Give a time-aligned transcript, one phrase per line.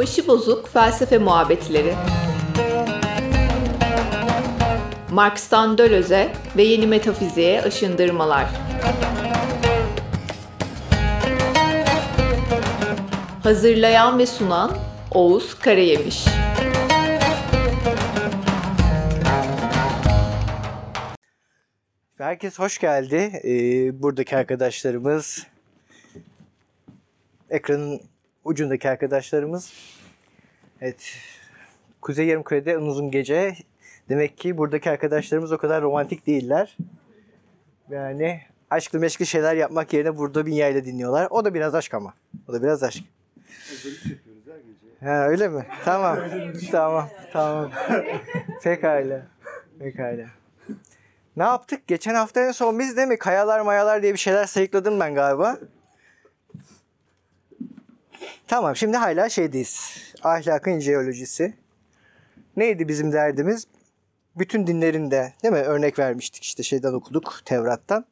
[0.00, 1.94] Başı bozuk felsefe muhabbetleri.
[5.10, 8.46] Marx'tan Döloz'e ve yeni metafiziğe aşındırmalar.
[13.42, 14.76] Hazırlayan ve sunan
[15.10, 16.24] Oğuz Karayemiş.
[22.18, 23.40] Herkes hoş geldi.
[23.44, 25.46] Ee, buradaki arkadaşlarımız,
[27.50, 28.00] ekranın
[28.44, 29.72] ucundaki arkadaşlarımız.
[30.80, 31.14] Evet,
[32.00, 33.54] Kuzey Yarımküre'de en uzun gece.
[34.08, 36.76] Demek ki buradaki arkadaşlarımız o kadar romantik değiller.
[37.90, 38.40] Yani
[38.70, 41.28] aşklı meşkli şeyler yapmak yerine burada bir yayla dinliyorlar.
[41.30, 42.14] O da biraz aşk ama.
[42.48, 43.04] O da biraz aşk.
[45.00, 45.66] Ha öyle mi?
[45.84, 46.18] Tamam.
[46.70, 47.08] tamam.
[47.32, 47.70] Tamam.
[48.62, 49.26] Pekala.
[49.78, 50.26] Pekala.
[51.36, 51.86] Ne yaptık?
[51.86, 53.18] Geçen hafta en son biz değil mi?
[53.18, 55.58] Kayalar mayalar diye bir şeyler sayıkladım ben galiba.
[58.48, 59.96] Tamam şimdi hala şeydeyiz.
[60.22, 61.54] Ahlakın jeolojisi.
[62.56, 63.66] Neydi bizim derdimiz?
[64.36, 65.60] Bütün dinlerinde değil mi?
[65.60, 68.04] Örnek vermiştik işte şeyden okuduk Tevrat'tan.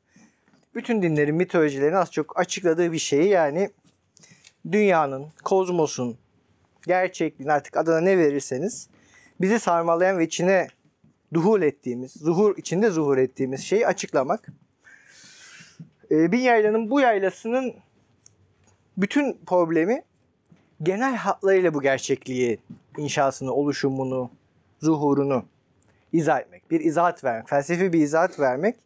[0.74, 3.70] Bütün dinlerin mitolojilerin az çok açıkladığı bir şeyi yani
[4.72, 6.18] dünyanın, kozmosun,
[6.86, 8.88] gerçekliğin artık adına ne verirseniz
[9.40, 10.68] bizi sarmalayan ve içine
[11.34, 14.48] duhul ettiğimiz, zuhur içinde zuhur ettiğimiz şeyi açıklamak.
[16.10, 17.74] Ee, bir yaylanın bu yaylasının
[18.98, 20.02] bütün problemi
[20.82, 22.58] genel hatlarıyla bu gerçekliği
[22.96, 24.30] inşasını, oluşumunu,
[24.80, 25.44] zuhurunu
[26.12, 26.70] izah etmek.
[26.70, 28.76] Bir izahat vermek, felsefi bir izahat vermek.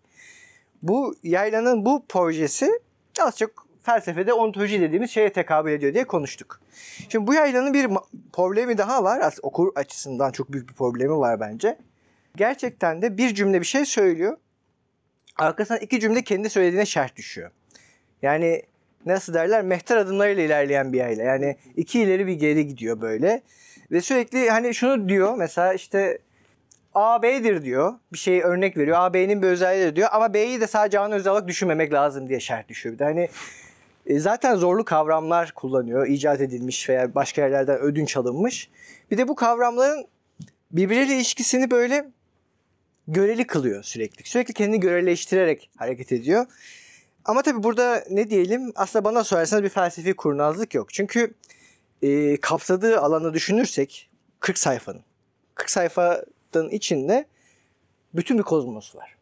[0.83, 2.81] Bu yaylanın bu projesi
[3.21, 3.51] az çok
[3.83, 6.61] felsefede ontoloji dediğimiz şeye tekabül ediyor diye konuştuk.
[7.09, 7.91] Şimdi bu yaylanın bir
[8.33, 9.21] problemi daha var.
[9.21, 11.79] Aslında okur açısından çok büyük bir problemi var bence.
[12.37, 14.37] Gerçekten de bir cümle bir şey söylüyor.
[15.37, 17.51] Arkasından iki cümle kendi söylediğine şerh düşüyor.
[18.23, 18.63] Yani
[19.06, 21.25] nasıl derler mehter adımlarıyla ilerleyen bir yayla.
[21.25, 23.42] Yani iki ileri bir geri gidiyor böyle.
[23.91, 26.18] Ve sürekli hani şunu diyor mesela işte
[26.95, 27.95] A B'dir diyor.
[28.12, 28.96] Bir şey örnek veriyor.
[29.01, 30.08] A B'nin bir özelliği diyor.
[30.12, 32.98] Ama B'yi de sadece A'nın özel olarak düşünmemek lazım diye şerh düşüyor.
[32.98, 33.29] Bir hani
[34.07, 36.07] e, zaten zorlu kavramlar kullanıyor.
[36.07, 38.70] icat edilmiş veya başka yerlerden ödünç alınmış.
[39.11, 40.07] Bir de bu kavramların
[40.70, 42.05] birbiriyle ilişkisini böyle
[43.08, 44.29] göreli kılıyor sürekli.
[44.29, 46.46] Sürekli kendini göreleştirerek hareket ediyor.
[47.25, 50.93] Ama tabii burada ne diyelim aslında bana sorarsanız bir felsefi kurnazlık yok.
[50.93, 51.35] Çünkü
[52.03, 54.11] e, kapsadığı alanı düşünürsek
[54.41, 55.03] 40 sayfanın.
[55.55, 57.27] 40 sayfanın içinde
[58.15, 59.17] bütün bir kozmos var.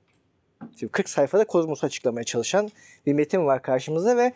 [0.76, 2.70] Şimdi 40 sayfada kozmosu açıklamaya çalışan
[3.06, 4.32] bir metin var karşımızda ve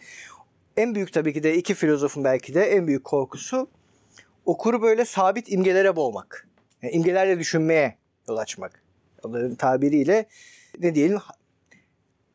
[0.76, 3.68] en büyük tabii ki de iki filozofun belki de en büyük korkusu
[4.46, 6.48] okuru böyle sabit imgelere boğmak.
[6.82, 7.98] Yani imgelerle düşünmeye
[8.28, 8.82] yol açmak.
[9.22, 10.26] Onların tabiriyle
[10.78, 11.18] ne diyelim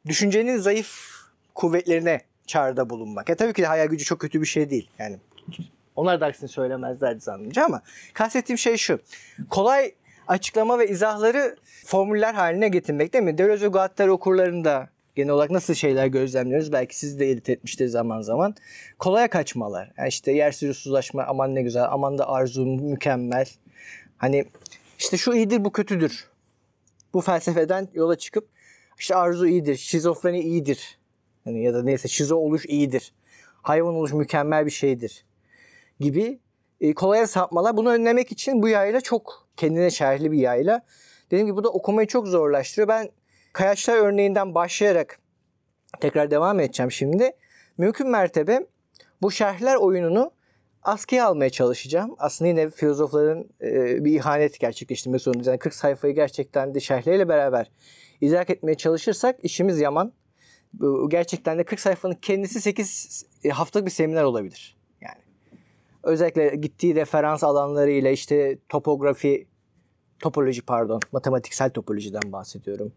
[0.06, 1.19] düşüncenin zayıf
[1.60, 3.30] kuvvetlerine çağrıda bulunmak.
[3.30, 4.90] Ya tabii ki de hayal gücü çok kötü bir şey değil.
[5.00, 5.18] Yani
[5.96, 7.82] onlar da aksini söylemezlerdi zannımca ama
[8.14, 9.00] kastettiğim şey şu.
[9.50, 9.92] Kolay
[10.28, 11.56] açıklama ve izahları
[11.86, 13.38] formüller haline getirmek değil mi?
[13.38, 16.72] Deleuze Guattari okurlarında genel olarak nasıl şeyler gözlemliyoruz?
[16.72, 18.56] Belki siz de edit etmiştir zaman zaman.
[19.00, 19.92] Kolaya kaçmalar.
[19.98, 23.50] Yani işte yersiz uzlaşma aman ne güzel, aman da arzu mükemmel.
[24.18, 24.46] Hani
[25.00, 26.30] işte şu iyidir bu kötüdür.
[27.14, 28.48] Bu felsefeden yola çıkıp
[29.00, 30.99] işte arzu iyidir, şizofreni iyidir.
[31.50, 33.14] Yani ya da neyse şizo oluş iyidir.
[33.62, 35.26] Hayvan oluş mükemmel bir şeydir
[36.00, 36.40] gibi
[36.82, 37.78] e, kolaya sapmalar.
[37.78, 40.86] Bunu önlemek için bu yayla çok kendine şerhli bir yayla.
[41.26, 42.88] Dediğim gibi bu da okumayı çok zorlaştırıyor.
[42.88, 43.10] Ben
[43.54, 45.20] kayaçlar örneğinden başlayarak
[46.00, 47.32] tekrar devam edeceğim şimdi.
[47.78, 48.68] Mümkün mertebe
[49.22, 50.32] bu şerhler oyununu
[50.84, 52.16] askıya almaya çalışacağım.
[52.20, 55.48] Aslında yine filozofların e, bir ihanet gerçekleştirmek zorundayız.
[55.48, 57.72] Yani 40 sayfayı gerçekten de şerhleriyle beraber
[58.22, 60.14] idrak etmeye çalışırsak işimiz yaman.
[61.08, 64.78] Gerçekten de 40 sayfanın kendisi 8 e, haftalık bir seminer olabilir.
[65.02, 65.18] Yani
[66.04, 69.48] özellikle gittiği referans alanlarıyla işte topografi,
[70.20, 72.92] topoloji pardon, matematiksel topolojiden bahsediyorum.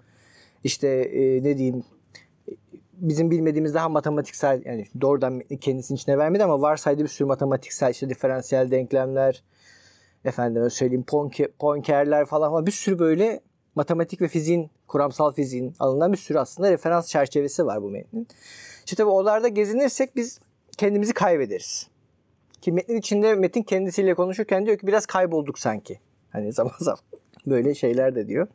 [0.65, 1.85] İşte e, ne diyeyim
[2.93, 8.11] bizim bilmediğimiz daha matematiksel yani doğrudan kendisinin içine vermedi ama varsaydığı bir sürü matematiksel işte
[8.11, 9.43] diferansiyel denklemler
[10.25, 13.41] efendim söyleyeyim Poinke, Poincar'ler falan ama bir sürü böyle
[13.75, 18.29] matematik ve fiziğin kuramsal fiziğin alınan bir sürü aslında referans çerçevesi var bu metnin.
[18.85, 20.41] İşte tabii oralarda gezinirsek biz
[20.77, 21.89] kendimizi kaybederiz.
[22.61, 26.01] Ki metnin içinde metin kendisiyle konuşurken diyor ki biraz kaybolduk sanki.
[26.31, 27.01] Hani zaman zaman
[27.47, 28.47] böyle şeyler de diyor.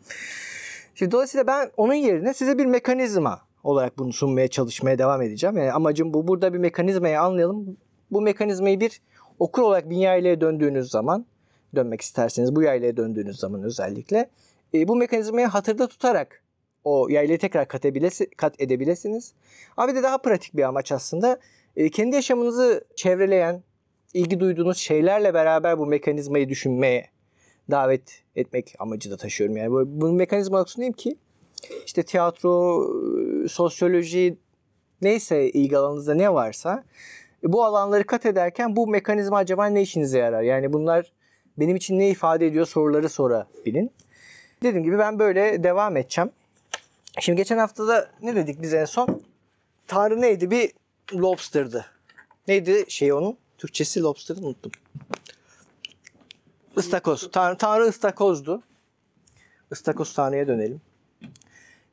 [0.96, 5.58] Şimdi dolayısıyla ben onun yerine size bir mekanizma olarak bunu sunmaya çalışmaya devam edeceğim.
[5.58, 6.28] Yani amacım bu.
[6.28, 7.78] Burada bir mekanizmayı anlayalım.
[8.12, 9.02] Bu mekanizmayı bir
[9.40, 11.26] okur olarak bir yaylaya döndüğünüz zaman
[11.76, 14.30] dönmek isterseniz bu yaylaya döndüğünüz zaman özellikle
[14.74, 16.44] e, bu mekanizmayı hatırda tutarak
[16.84, 17.84] o yaylayı tekrar kat,
[18.38, 19.34] kat edebilirsiniz.
[19.78, 21.40] Ama bir de daha pratik bir amaç aslında.
[21.76, 23.64] E, kendi yaşamınızı çevreleyen
[24.14, 27.10] ilgi duyduğunuz şeylerle beraber bu mekanizmayı düşünmeye
[27.72, 29.58] davet etmek amacı da taşıyorum.
[29.58, 31.18] Yani bu, mekanizma diyeyim ki
[31.86, 32.84] işte tiyatro,
[33.44, 34.38] e, sosyoloji
[35.02, 36.84] neyse ilgi alanınızda ne varsa
[37.44, 40.42] e, bu alanları kat ederken bu mekanizma acaba ne işinize yarar?
[40.42, 41.12] Yani bunlar
[41.58, 43.92] benim için ne ifade ediyor soruları sorabilin.
[44.64, 46.32] Dediğim gibi ben böyle devam edeceğim.
[47.20, 49.22] Şimdi geçen haftada ne dedik biz en son?
[49.88, 50.52] Tanrı neydi?
[50.52, 50.72] Bir
[51.14, 51.86] lobster'dı.
[52.48, 53.38] Neydi şey onun?
[53.58, 54.72] Türkçesi lobster'ı unuttum.
[56.78, 57.32] Istakoz.
[57.32, 58.64] Tanrı, tanrı ıstakozdu.
[59.72, 60.82] Istakoz tanrıya dönelim.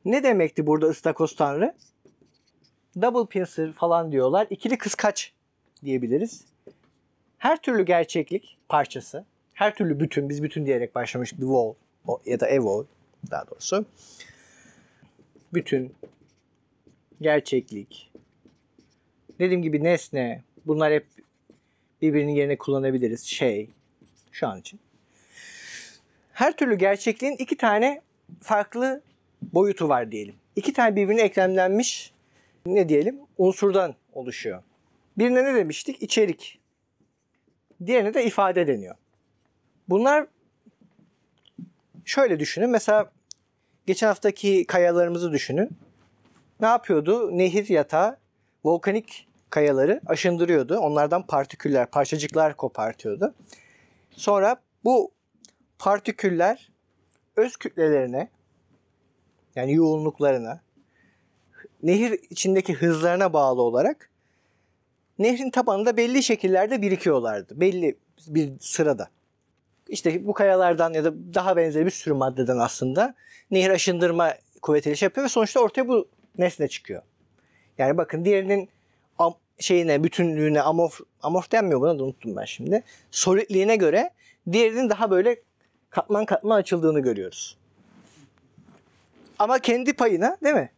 [0.05, 1.75] Ne demekti burada ıstakoz tanrı?
[3.03, 4.47] Double pincer falan diyorlar.
[4.51, 5.33] İkili kıskaç
[5.85, 6.45] diyebiliriz.
[7.39, 9.25] Her türlü gerçeklik parçası,
[9.55, 11.75] her türlü bütün, biz bütün diyerek başlamış the wall
[12.27, 12.85] ya da evol
[13.31, 13.87] daha doğrusu.
[15.55, 15.95] Bütün,
[17.21, 18.13] gerçeklik,
[19.39, 21.07] dediğim gibi nesne, bunlar hep
[22.03, 23.25] birbirinin yerine kullanabiliriz.
[23.25, 23.71] Şey,
[24.33, 24.81] şu an için.
[26.33, 28.03] Her türlü gerçekliğin iki tane
[28.41, 29.03] farklı
[29.43, 30.35] boyutu var diyelim.
[30.57, 32.13] İki tane birbirine eklemlenmiş
[32.67, 34.63] ne diyelim unsurdan oluşuyor.
[35.19, 36.03] Birine ne demiştik?
[36.03, 36.59] İçerik.
[37.87, 38.95] Diğerine de ifade deniyor.
[39.89, 40.27] Bunlar
[42.05, 42.71] şöyle düşünün.
[42.71, 43.11] Mesela
[43.87, 45.71] geçen haftaki kayalarımızı düşünün.
[46.61, 47.39] Ne yapıyordu?
[47.39, 48.17] Nehir yatağı
[48.65, 50.79] volkanik kayaları aşındırıyordu.
[50.79, 53.35] Onlardan partiküller, parçacıklar kopartıyordu.
[54.11, 55.11] Sonra bu
[55.79, 56.73] partiküller
[57.37, 58.29] öz kütlelerine
[59.57, 60.61] yani yoğunluklarına
[61.83, 64.11] nehir içindeki hızlarına bağlı olarak
[65.19, 67.61] nehrin tabanında belli şekillerde birikiyorlardı.
[67.61, 69.09] Belli bir sırada.
[69.89, 73.15] İşte bu kayalardan ya da daha benzeri bir sürü maddeden aslında
[73.51, 76.09] nehir aşındırma kuvvetiyle şey yapıyor ve sonuçta ortaya bu
[76.39, 77.03] nesne çıkıyor.
[77.79, 78.69] Yani bakın diğerinin
[79.19, 82.83] am, şeyine, bütünlüğüne, amorf, amorf denmiyor buna da unuttum ben şimdi.
[83.11, 84.11] Solidliğine göre
[84.53, 85.37] diğerinin daha böyle
[85.91, 87.59] katman katman açıldığını görüyoruz.
[89.39, 90.71] Ama kendi payına değil mi?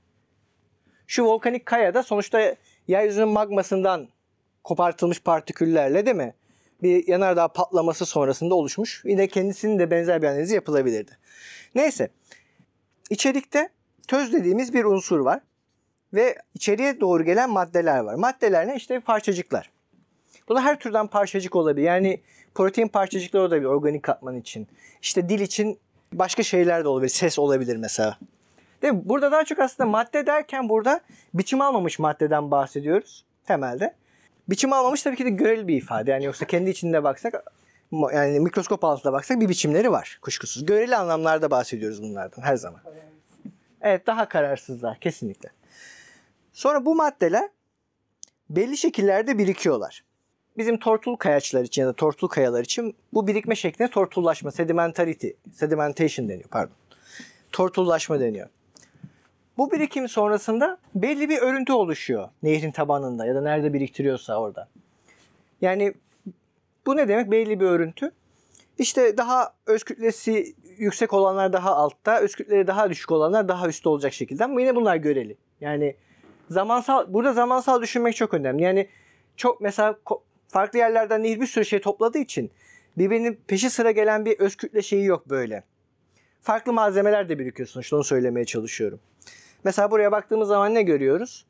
[1.06, 2.56] Şu volkanik kaya da sonuçta
[2.88, 4.08] yeryüzünün magmasından
[4.64, 6.34] kopartılmış partiküllerle değil mi?
[6.82, 9.02] Bir yanardağ patlaması sonrasında oluşmuş.
[9.04, 11.18] Yine kendisinin de benzer bir analizi yapılabilirdi.
[11.74, 12.10] Neyse.
[13.10, 13.68] İçerikte
[14.08, 15.40] töz dediğimiz bir unsur var.
[16.14, 18.14] Ve içeriye doğru gelen maddeler var.
[18.14, 18.76] Maddeler ne?
[18.76, 19.70] İşte parçacıklar.
[20.48, 21.86] Buna her türden parçacık olabilir.
[21.86, 22.20] Yani
[22.54, 24.68] protein parçacıkları olabilir organik katman için.
[25.02, 25.78] İşte dil için
[26.12, 27.10] başka şeyler de olabilir.
[27.10, 28.18] Ses olabilir mesela.
[28.82, 29.02] Değil mi?
[29.04, 31.00] Burada daha çok aslında madde derken burada
[31.34, 33.94] biçim almamış maddeden bahsediyoruz temelde.
[34.48, 36.10] Biçim almamış tabii ki de göreli bir ifade.
[36.10, 37.44] Yani yoksa kendi içinde baksak
[37.92, 40.66] yani mikroskop altında baksak bir biçimleri var kuşkusuz.
[40.66, 42.80] Göreli anlamlarda bahsediyoruz bunlardan her zaman.
[43.80, 45.48] Evet daha kararsızlar kesinlikle.
[46.52, 47.48] Sonra bu maddeler
[48.50, 50.04] belli şekillerde birikiyorlar.
[50.56, 56.28] Bizim tortul kayaçlar için ya da tortul kayalar için bu birikme şekline tortullaşma, sedimentarity, sedimentation
[56.28, 56.74] deniyor pardon.
[57.52, 58.48] Tortullaşma deniyor.
[59.58, 64.68] Bu birikim sonrasında belli bir örüntü oluşuyor nehrin tabanında ya da nerede biriktiriyorsa orada.
[65.60, 65.94] Yani
[66.86, 67.30] bu ne demek?
[67.30, 68.12] Belli bir örüntü.
[68.78, 73.88] İşte daha öz kütlesi yüksek olanlar daha altta, öz kütleri daha düşük olanlar daha üstte
[73.88, 74.44] olacak şekilde.
[74.44, 75.36] Ama yine bunlar göreli.
[75.60, 75.96] Yani
[76.50, 78.62] zamansal burada zamansal düşünmek çok önemli.
[78.62, 78.88] Yani
[79.36, 79.98] çok mesela
[80.48, 82.50] farklı yerlerden nehir bir sürü şey topladığı için
[82.98, 85.64] birbirinin peşi sıra gelen bir öz kütle şeyi yok böyle.
[86.40, 89.00] Farklı malzemeler de birikiyor sonuçta onu söylemeye çalışıyorum.
[89.64, 91.46] Mesela buraya baktığımız zaman ne görüyoruz?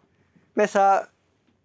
[0.57, 1.09] Mesela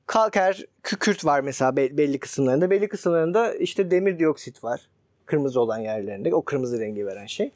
[0.06, 2.70] kalker kükürt var mesela belli kısımlarında.
[2.70, 4.90] Belli kısımlarında işte demir dioksit var.
[5.26, 6.36] Kırmızı olan yerlerinde.
[6.36, 7.52] O kırmızı rengi veren şey.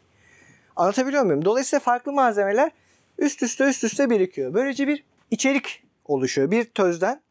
[0.76, 1.46] Anlatabiliyor muyum?
[1.46, 2.72] Dolayısıyla farklı malzemeler
[3.18, 4.54] üst üste üst üste birikiyor.
[4.54, 6.52] Böylece bir içerik oluşuyor.
[6.52, 7.22] Bir tözden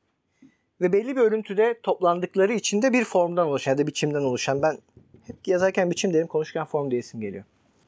[0.80, 4.62] ve belli bir örüntüde toplandıkları içinde bir formdan oluşan ya da biçimden oluşan.
[4.62, 4.78] Ben
[5.26, 7.44] hep yazarken biçim derim konuşurken form diye isim geliyor.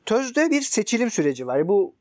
[0.06, 1.68] Tözde bir seçilim süreci var.
[1.68, 1.94] Bu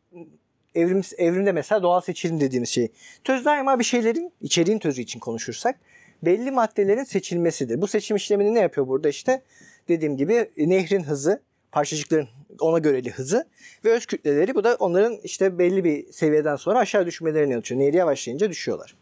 [0.76, 2.92] evrim, evrimde mesela doğal seçilim dediğimiz şey.
[3.24, 5.80] Töz daima bir şeylerin, içeriğin tözü için konuşursak
[6.24, 7.82] belli maddelerin seçilmesidir.
[7.82, 9.42] Bu seçim işlemini ne yapıyor burada işte?
[9.88, 11.42] Dediğim gibi nehrin hızı,
[11.72, 12.28] parçacıkların
[12.60, 13.48] ona göreli hızı
[13.86, 17.98] ve öz kütleleri bu da onların işte belli bir seviyeden sonra aşağı düşmelerini yol Nehri
[17.98, 18.96] yavaşlayınca düşüyorlar.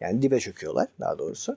[0.00, 1.56] Yani dibe çöküyorlar daha doğrusu.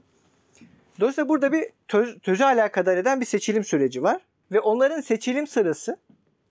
[0.99, 4.21] Dolayısıyla burada bir töz, tözü alakadar eden bir seçilim süreci var.
[4.51, 5.97] Ve onların seçilim sırası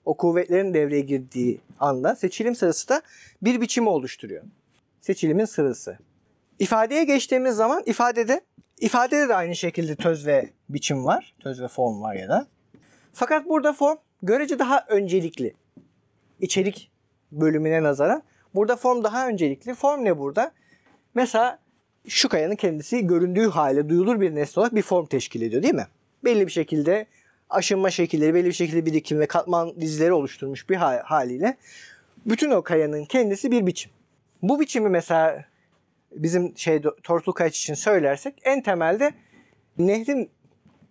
[0.08, 3.02] o kuvvetlerin devreye girdiği anda seçilim sırası da
[3.42, 4.42] bir biçimi oluşturuyor.
[5.00, 5.98] Seçilimin sırası.
[6.58, 8.40] İfadeye geçtiğimiz zaman ifadede
[8.80, 11.34] ifadede de aynı şekilde töz ve biçim var.
[11.40, 12.46] Töz ve form var ya da.
[13.12, 15.54] Fakat burada form görece daha öncelikli.
[16.40, 16.90] İçerik
[17.32, 18.22] bölümüne nazaran.
[18.54, 19.74] Burada form daha öncelikli.
[19.74, 20.52] Form ne burada?
[21.14, 21.58] Mesela
[22.06, 25.86] şu kayanın kendisi göründüğü hale duyulur bir nesne olarak bir form teşkil ediyor değil mi?
[26.24, 27.06] Belli bir şekilde
[27.50, 31.56] aşınma şekilleri, belli bir şekilde birikim ve katman dizileri oluşturmuş bir ha- haliyle
[32.26, 33.90] bütün o kayanın kendisi bir biçim.
[34.42, 35.44] Bu biçimi mesela
[36.12, 39.12] bizim şey Tortul Kayaç için söylersek en temelde
[39.78, 40.30] nehrin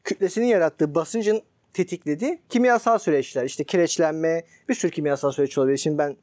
[0.04, 1.42] kütlesinin yarattığı basıncın
[1.74, 3.46] tetiklediği kimyasal süreçler.
[3.46, 5.78] İşte kireçlenme, bir sürü kimyasal süreç olabilir.
[5.78, 6.18] Şimdi ben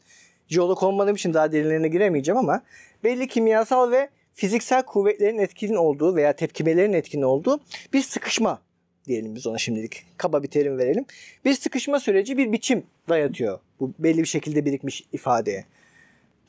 [0.48, 2.62] jeolog olmadığım için daha derinlerine giremeyeceğim ama
[3.04, 7.60] belli kimyasal ve fiziksel kuvvetlerin etkin olduğu veya tepkimelerin etkin olduğu
[7.92, 8.63] bir sıkışma
[9.06, 10.06] diyelim biz ona şimdilik.
[10.16, 11.04] Kaba bir terim verelim.
[11.44, 13.58] Bir sıkışma süreci bir biçim dayatıyor.
[13.80, 15.64] Bu belli bir şekilde birikmiş ifadeye.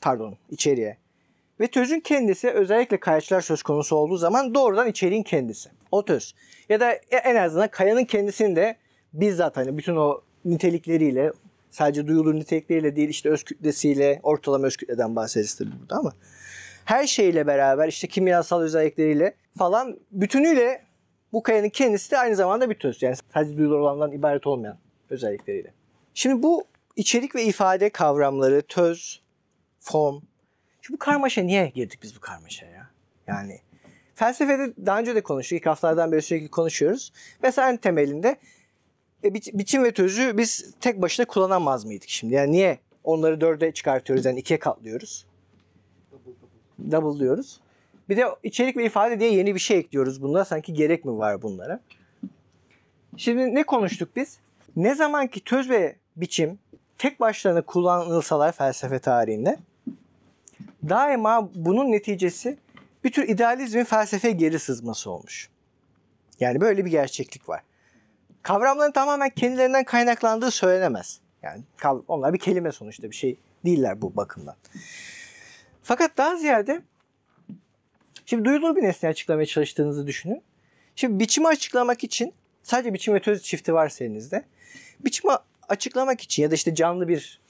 [0.00, 0.96] Pardon, içeriye.
[1.60, 5.70] Ve tözün kendisi özellikle kayaçlar söz konusu olduğu zaman doğrudan içeriğin kendisi.
[5.90, 6.34] O töz.
[6.68, 8.76] Ya da en azından kayanın kendisini de
[9.12, 11.32] bizzat hani bütün o nitelikleriyle
[11.70, 16.12] sadece duyulur nitelikleriyle değil işte öz kütlesiyle ortalama öz kütleden bahsederiz tabii burada ama
[16.84, 20.82] her şeyle beraber işte kimyasal özellikleriyle falan bütünüyle
[21.32, 23.02] bu kayanın kendisi de aynı zamanda bir töz.
[23.02, 24.78] Yani sadece duyulur olandan ibaret olmayan
[25.10, 25.72] özellikleriyle.
[26.14, 26.64] Şimdi bu
[26.96, 29.22] içerik ve ifade kavramları, töz,
[29.80, 30.20] form.
[30.82, 32.90] Şimdi bu karmaşa niye girdik biz bu karmaşaya?
[33.26, 33.60] Yani
[34.14, 35.58] felsefede daha önce de konuştuk.
[35.58, 37.12] İlk haftalardan beri sürekli konuşuyoruz.
[37.42, 38.36] Mesela en temelinde
[39.24, 42.34] e, bi- biçim ve tözü biz tek başına kullanamaz mıydık şimdi?
[42.34, 45.26] Yani niye onları dörde çıkartıyoruz yani ikiye katlıyoruz?
[46.92, 47.60] Double diyoruz.
[48.08, 50.44] Bir de içerik ve ifade diye yeni bir şey ekliyoruz bunda.
[50.44, 51.80] Sanki gerek mi var bunlara?
[53.16, 54.38] Şimdi ne konuştuk biz?
[54.76, 56.58] Ne zaman ki töz ve biçim
[56.98, 59.58] tek başlarına kullanılsalar felsefe tarihinde
[60.88, 62.58] daima bunun neticesi
[63.04, 65.48] bir tür idealizmin felsefeye geri sızması olmuş.
[66.40, 67.62] Yani böyle bir gerçeklik var.
[68.42, 71.20] Kavramların tamamen kendilerinden kaynaklandığı söylenemez.
[71.42, 71.62] Yani
[72.08, 74.54] onlar bir kelime sonuçta bir şey değiller bu bakımdan.
[75.82, 76.82] Fakat daha ziyade
[78.26, 80.42] şimdi duyulur bir nesne açıklamaya çalıştığınızı düşünün.
[80.96, 84.44] Şimdi biçimi açıklamak için sadece biçim ve töz çifti varsa elinizde.
[85.00, 85.32] Biçimi
[85.68, 87.40] açıklamak için ya da işte canlı bir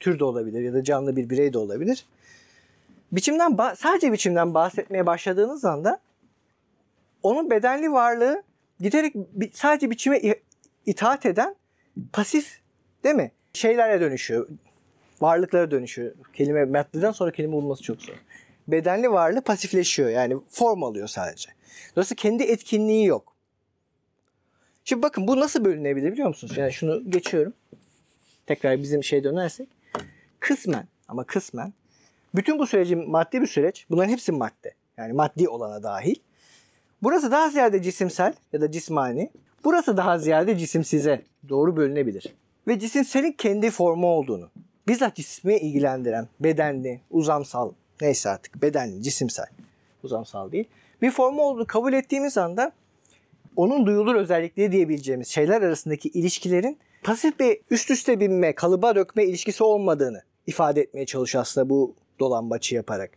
[0.00, 2.06] tür de olabilir ya da canlı bir birey de olabilir.
[3.12, 6.00] Biçimden sadece biçimden bahsetmeye başladığınız anda
[7.22, 8.42] onun bedenli varlığı
[8.80, 9.14] giderek
[9.52, 10.20] sadece biçime
[10.86, 11.56] itaat eden
[12.12, 12.60] pasif
[13.04, 13.30] değil mi?
[13.52, 14.48] Şeylere dönüşüyor.
[15.20, 16.12] Varlıklara dönüşüyor.
[16.32, 18.14] Kelime maddeden sonra kelime bulması çok zor.
[18.68, 20.10] Bedenli varlığı pasifleşiyor.
[20.10, 21.50] Yani form alıyor sadece.
[21.96, 23.36] Dolayısıyla kendi etkinliği yok.
[24.84, 26.56] Şimdi bakın bu nasıl bölünebilir biliyor musunuz?
[26.56, 27.54] Yani şunu geçiyorum.
[28.46, 29.68] Tekrar bizim şey dönersek.
[30.40, 31.72] Kısmen ama kısmen
[32.34, 33.86] bütün bu sürecin maddi bir süreç.
[33.90, 34.74] Bunların hepsi madde.
[34.96, 36.16] Yani maddi olana dahil.
[37.02, 39.30] Burası daha ziyade cisimsel ya da cismani.
[39.64, 42.34] Burası daha ziyade cisimsize doğru bölünebilir.
[42.68, 44.50] Ve cisimselin kendi formu olduğunu,
[44.88, 49.46] bizzat cismi ilgilendiren bedenli, uzamsal, neyse artık bedenli, cisimsel,
[50.02, 50.68] uzamsal değil.
[51.02, 52.72] Bir formu olduğunu kabul ettiğimiz anda
[53.56, 59.64] onun duyulur özellikleri diyebileceğimiz şeyler arasındaki ilişkilerin pasif bir üst üste binme, kalıba dökme ilişkisi
[59.64, 63.10] olmadığını ifade etmeye çalışıyor aslında bu dolambaçı yaparak.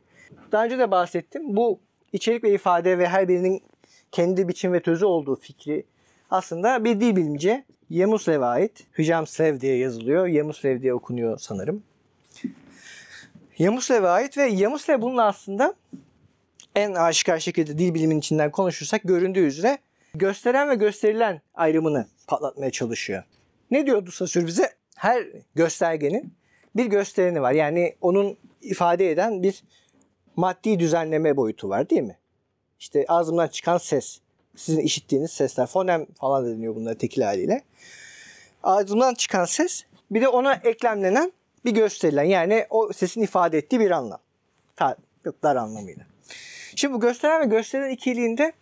[0.51, 1.55] Daha önce de bahsettim.
[1.55, 1.79] Bu
[2.13, 3.61] içerik ve ifade ve her birinin
[4.11, 5.83] kendi biçim ve tözü olduğu fikri
[6.31, 8.87] aslında bir dil bilimci Yemuslev'e ait.
[8.97, 10.27] Hücamslev diye yazılıyor.
[10.27, 11.83] Yemuslev diye okunuyor sanırım.
[13.59, 15.75] Yemuslev'e ait ve Yemuslev bunun aslında
[16.75, 19.77] en aşikar şekilde dil biliminin içinden konuşursak göründüğü üzere
[20.13, 23.23] gösteren ve gösterilen ayrımını patlatmaya çalışıyor.
[23.71, 24.73] Ne diyordu Saussure bize?
[24.95, 26.33] Her göstergenin
[26.75, 27.51] bir göstereni var.
[27.51, 29.63] Yani onun ifade eden bir
[30.35, 32.17] maddi düzenleme boyutu var değil mi?
[32.79, 34.19] İşte ağzımdan çıkan ses.
[34.55, 35.65] Sizin işittiğiniz sesler.
[35.65, 37.63] Fonem falan deniyor bunlara tekil haliyle.
[38.63, 41.31] Ağzımdan çıkan ses bir de ona eklemlenen
[41.65, 42.23] bir gösterilen.
[42.23, 44.19] Yani o sesin ifade ettiği bir anlam.
[44.75, 46.03] Ta, yok dar anlamıyla.
[46.75, 48.53] Şimdi bu gösteren ve gösteren ikiliğinde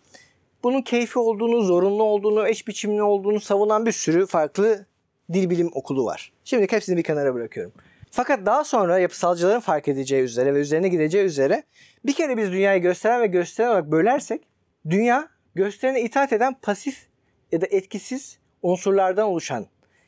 [0.62, 4.86] bunun keyfi olduğunu, zorunlu olduğunu, eş biçimli olduğunu savunan bir sürü farklı
[5.32, 6.32] dil bilim okulu var.
[6.44, 7.72] Şimdi hepsini bir kenara bırakıyorum.
[8.10, 11.62] Fakat daha sonra yapısalcıların fark edeceği üzere ve üzerine gideceği üzere
[12.06, 14.42] bir kere biz dünyayı gösteren ve gösteren olarak bölersek
[14.90, 17.06] dünya gösterene itaat eden pasif
[17.52, 19.66] ya da etkisiz unsurlardan oluşan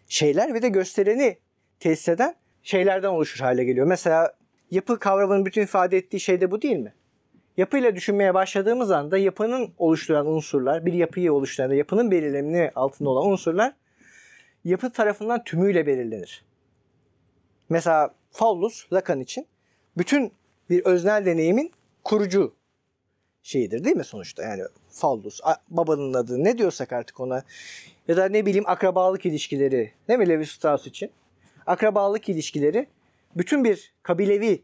[0.08, 1.38] şeyler ve de göstereni
[1.80, 3.86] tesis eden şeylerden oluşur hale geliyor.
[3.86, 4.34] Mesela
[4.70, 6.94] yapı kavramının bütün ifade ettiği şey de bu değil mi?
[7.56, 13.72] Yapıyla düşünmeye başladığımız anda yapının oluşturan unsurlar, bir yapıyı oluşturan, yapının belirlemini altında olan unsurlar
[14.64, 16.44] yapı tarafından tümüyle belirlenir.
[17.68, 19.46] Mesela Faullus Lacan için
[19.98, 20.32] bütün
[20.70, 21.72] bir öznel deneyimin
[22.04, 22.54] kurucu
[23.42, 24.42] şeyidir değil mi sonuçta?
[24.42, 27.42] Yani Faullus, a- babanın adı ne diyorsak artık ona
[28.08, 31.10] ya da ne bileyim akrabalık ilişkileri değil mi Levi Strauss için?
[31.70, 32.86] Akrabalık ilişkileri
[33.36, 34.62] bütün bir kabilevi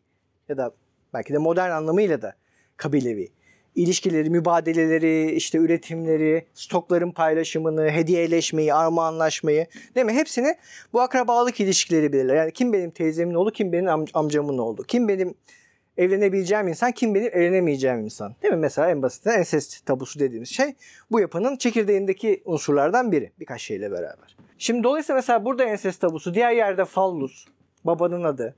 [0.49, 0.75] ya da
[1.15, 2.35] belki de modern anlamıyla da
[2.77, 3.29] kabilevi
[3.75, 10.13] ilişkileri, mübadeleleri, işte üretimleri, stokların paylaşımını, hediyeleşmeyi, armağanlaşmayı değil mi?
[10.13, 10.55] Hepsini
[10.93, 12.37] bu akrabalık ilişkileri belirler.
[12.37, 15.35] Yani kim benim teyzemin oğlu, kim benim am- amcamın oğlu, kim benim
[15.97, 18.35] evlenebileceğim insan, kim benim evlenemeyeceğim insan.
[18.43, 18.61] Değil mi?
[18.61, 20.75] Mesela en basitinden ensest tabusu dediğimiz şey
[21.11, 24.37] bu yapının çekirdeğindeki unsurlardan biri birkaç şeyle beraber.
[24.59, 27.47] Şimdi dolayısıyla mesela burada ensest tabusu, diğer yerde fallus,
[27.85, 28.55] babanın adı.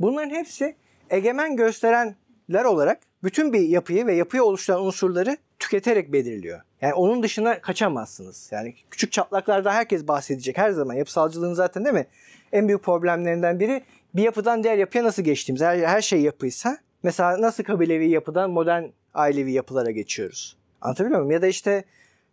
[0.00, 0.76] Bunların hepsi
[1.10, 6.60] egemen gösterenler olarak bütün bir yapıyı ve yapıyı oluşturan unsurları tüketerek belirliyor.
[6.80, 8.48] Yani onun dışına kaçamazsınız.
[8.52, 10.94] Yani küçük çatlaklarda herkes bahsedecek her zaman.
[10.94, 12.06] Yapısalcılığın zaten değil mi?
[12.52, 13.82] En büyük problemlerinden biri
[14.14, 15.62] bir yapıdan diğer yapıya nasıl geçtiğimiz.
[15.62, 20.56] Her, her şey yapıysa mesela nasıl kabilevi yapıdan modern ailevi yapılara geçiyoruz.
[20.80, 21.30] Anlatabiliyor muyum?
[21.30, 21.84] Ya da işte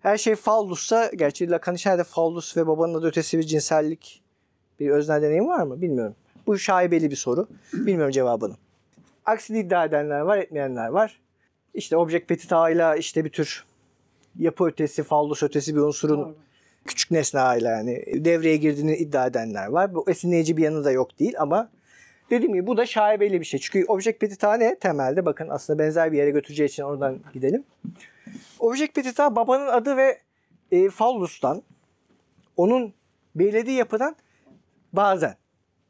[0.01, 4.21] her şey fallussa, gerçi Lacan içeride fallus ve babanın adı ötesi bir cinsellik
[4.79, 5.81] bir öznel deneyim var mı?
[5.81, 6.15] Bilmiyorum.
[6.47, 7.47] Bu şaibeli bir soru.
[7.73, 8.55] Bilmiyorum cevabını.
[9.25, 11.19] Aksini iddia edenler var, etmeyenler var.
[11.73, 13.65] İşte object petit ağıyla işte bir tür
[14.39, 16.35] yapı ötesi, fallus ötesi bir unsurun
[16.85, 19.95] küçük nesne ağıyla yani devreye girdiğini iddia edenler var.
[19.95, 21.69] Bu esinleyici bir yanı da yok değil ama
[22.29, 23.59] dediğim gibi bu da şaibeli bir şey.
[23.59, 24.75] Çünkü object petit ağı ne?
[24.79, 27.63] Temelde bakın aslında benzer bir yere götüreceği için oradan gidelim.
[28.59, 30.21] Object petit ağı babanın adı ve
[30.71, 31.63] e, fallustan
[32.57, 32.93] onun
[33.35, 34.15] belirlediği yapıdan
[34.93, 35.35] bazen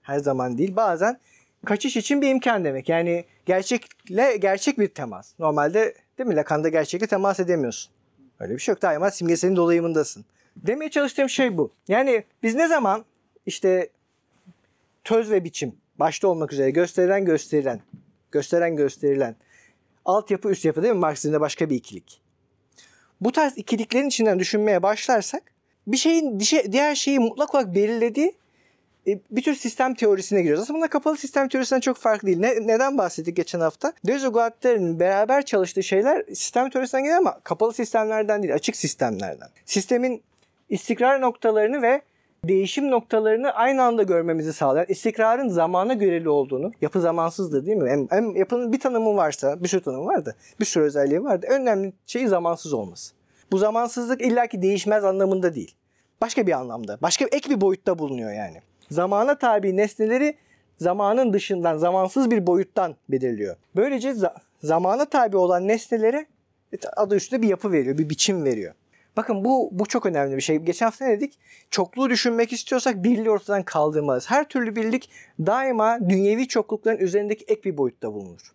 [0.02, 1.20] her zaman değil bazen
[1.66, 2.90] kaçış için bir imkan demek.
[2.90, 5.40] Yani gerçekle gerçek bir temas.
[5.40, 7.94] Normalde değil mi Lacan'da gerçekle temas edemiyorsun.
[8.40, 8.82] Öyle bir şey yok.
[8.82, 10.26] Daima simgeselin dolayımındasın.
[10.56, 11.72] Demeye çalıştığım şey bu.
[11.88, 13.06] Yani biz ne zaman
[13.46, 13.90] işte
[15.04, 17.82] töz ve biçim başta olmak üzere gösterilen gösterilen
[18.32, 19.36] gösteren gösterilen
[20.06, 22.22] altyapı üst yapı değil mi Marksizm'de başka bir ikilik.
[23.22, 25.44] Bu tarz ikiliklerin içinden düşünmeye başlarsak
[25.88, 26.40] bir şeyin
[26.72, 28.36] diğer şeyi mutlak olarak belirlediği
[29.08, 30.64] e, bir tür sistem teorisine giriyoruz.
[30.64, 32.40] Aslında bunlar kapalı sistem teorisinden çok farklı değil.
[32.40, 33.94] Ne, neden bahsettik geçen hafta?
[34.08, 39.50] Deleuze Guattari'nin beraber çalıştığı şeyler sistem teorisinden geliyor ama kapalı sistemlerden değil, açık sistemlerden.
[39.66, 40.24] Sistemin
[40.70, 42.02] istikrar noktalarını ve
[42.48, 47.90] değişim noktalarını aynı anda görmemizi sağlayan, istikrarın zamana göreli olduğunu, yapı zamansızdır değil mi?
[47.90, 51.48] Hem, hem yapının bir tanımı varsa, bir sürü tanımı vardı, bir sürü özelliği vardı.
[51.50, 53.14] Önemli şey zamansız olması.
[53.52, 55.76] Bu zamansızlık illaki değişmez anlamında değil.
[56.22, 58.62] Başka bir anlamda, başka ek bir boyutta bulunuyor yani.
[58.90, 60.36] Zamana tabi nesneleri
[60.78, 63.56] zamanın dışından, zamansız bir boyuttan belirliyor.
[63.76, 66.26] Böylece za- zamana tabi olan nesnelere
[66.98, 68.74] adı üstünde bir yapı veriyor, bir biçim veriyor.
[69.18, 70.58] Bakın bu bu çok önemli bir şey.
[70.58, 71.40] Geçen hafta ne dedik?
[71.72, 74.32] Çokluğu düşünmek istiyorsak birliği ortadan kaldırmalıyız.
[74.32, 78.54] Her türlü birlik daima dünyevi çoklukların üzerindeki ek bir boyutta bulunur.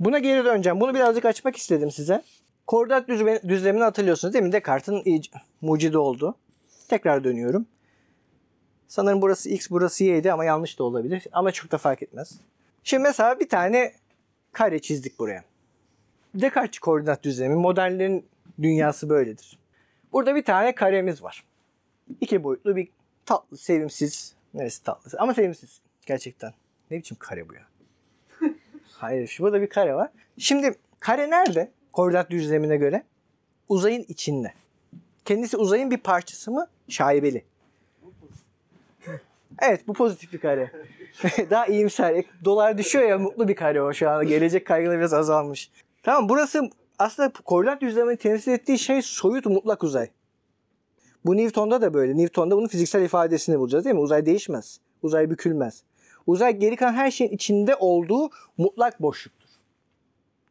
[0.00, 0.80] Buna geri döneceğim.
[0.80, 2.22] Bunu birazcık açmak istedim size.
[2.66, 4.52] Koordinat düzlemi- düzlemini hatırlıyorsunuz değil mi?
[4.52, 5.22] Descartes'in
[5.60, 6.34] mucidi oldu.
[6.88, 7.66] Tekrar dönüyorum.
[8.88, 11.26] Sanırım burası x, burası y'ydi ama yanlış da olabilir.
[11.32, 12.40] Ama çok da fark etmez.
[12.84, 13.92] Şimdi mesela bir tane
[14.52, 15.44] kare çizdik buraya.
[16.34, 18.26] Descartes koordinat düzlemi, modernlerin
[18.62, 19.58] dünyası böyledir.
[20.14, 21.44] Burada bir tane karemiz var.
[22.20, 22.88] İki boyutlu bir
[23.26, 24.34] tatlı, sevimsiz.
[24.54, 25.18] Neresi tatlı?
[25.18, 25.80] Ama sevimsiz.
[26.06, 26.52] Gerçekten.
[26.90, 27.62] Ne biçim kare bu ya?
[28.92, 30.10] Hayır, şu burada bir kare var.
[30.38, 31.70] Şimdi kare nerede?
[31.92, 33.02] Koordinat düzlemine göre.
[33.68, 34.52] Uzayın içinde.
[35.24, 36.68] Kendisi uzayın bir parçası mı?
[36.88, 37.44] Şaibeli.
[39.62, 40.70] Evet bu pozitif bir kare.
[41.50, 42.24] Daha iyimser.
[42.44, 44.24] Dolar düşüyor ya mutlu bir kare o şu anda.
[44.24, 45.70] Gelecek kaygıları biraz azalmış.
[46.02, 50.08] Tamam burası aslında koordinat düzlemini temsil ettiği şey soyut mutlak uzay.
[51.24, 52.16] Bu Newton'da da böyle.
[52.16, 54.02] Newton'da bunun fiziksel ifadesini bulacağız değil mi?
[54.02, 54.80] Uzay değişmez.
[55.02, 55.82] Uzay bükülmez.
[56.26, 59.48] Uzay geri kalan her şeyin içinde olduğu mutlak boşluktur.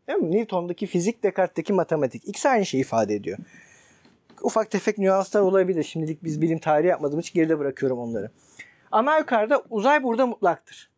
[0.08, 0.32] Değil mi?
[0.32, 2.28] Newton'daki fizik, Descartes'teki matematik.
[2.28, 3.38] İkisi aynı şeyi ifade ediyor.
[4.42, 5.84] Ufak tefek nüanslar olabilir.
[5.84, 8.32] Şimdilik biz bilim tarihi yapmadığım için geride bırakıyorum onları.
[8.92, 10.90] Ama yukarıda uzay burada mutlaktır.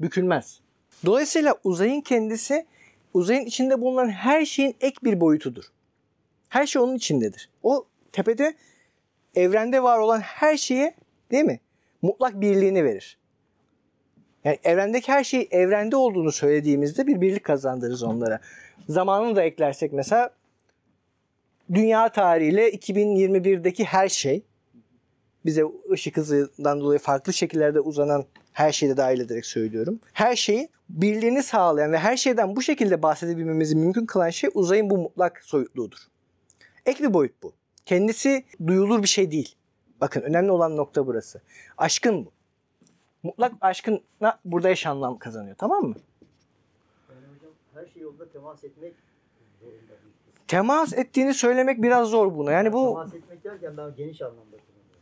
[0.00, 0.60] Bükülmez.
[1.06, 2.66] Dolayısıyla uzayın kendisi
[3.14, 5.64] uzayın içinde bulunan her şeyin ek bir boyutudur.
[6.48, 7.50] Her şey onun içindedir.
[7.62, 8.54] O tepede
[9.34, 10.94] evrende var olan her şeye
[11.30, 11.60] değil mi?
[12.02, 13.18] Mutlak birliğini verir.
[14.44, 18.40] Yani evrendeki her şey evrende olduğunu söylediğimizde bir birlik kazandırırız onlara.
[18.88, 20.30] Zamanını da eklersek mesela
[21.74, 24.42] dünya tarihiyle 2021'deki her şey
[25.46, 30.00] bize ışık hızından dolayı farklı şekillerde uzanan her şeyi de dahil ederek söylüyorum.
[30.12, 34.98] Her şeyin birliğini sağlayan ve her şeyden bu şekilde bahsedebilmemizi mümkün kılan şey uzayın bu
[34.98, 35.98] mutlak soyutluğudur.
[36.86, 37.52] Ek bir boyut bu.
[37.86, 39.54] Kendisi duyulur bir şey değil.
[40.00, 41.40] Bakın önemli olan nokta burası.
[41.78, 42.32] Aşkın bu.
[43.22, 44.00] Mutlak aşkına
[44.44, 45.94] burada eş anlam kazanıyor tamam mı?
[47.10, 48.94] Yani hocam her şey yolda temas etmek
[49.60, 49.92] zorunda.
[50.48, 52.52] Temas ettiğini söylemek biraz zor buna.
[52.52, 55.00] Yani bu Temas etmek derken ben geniş anlamda kullanıyorum.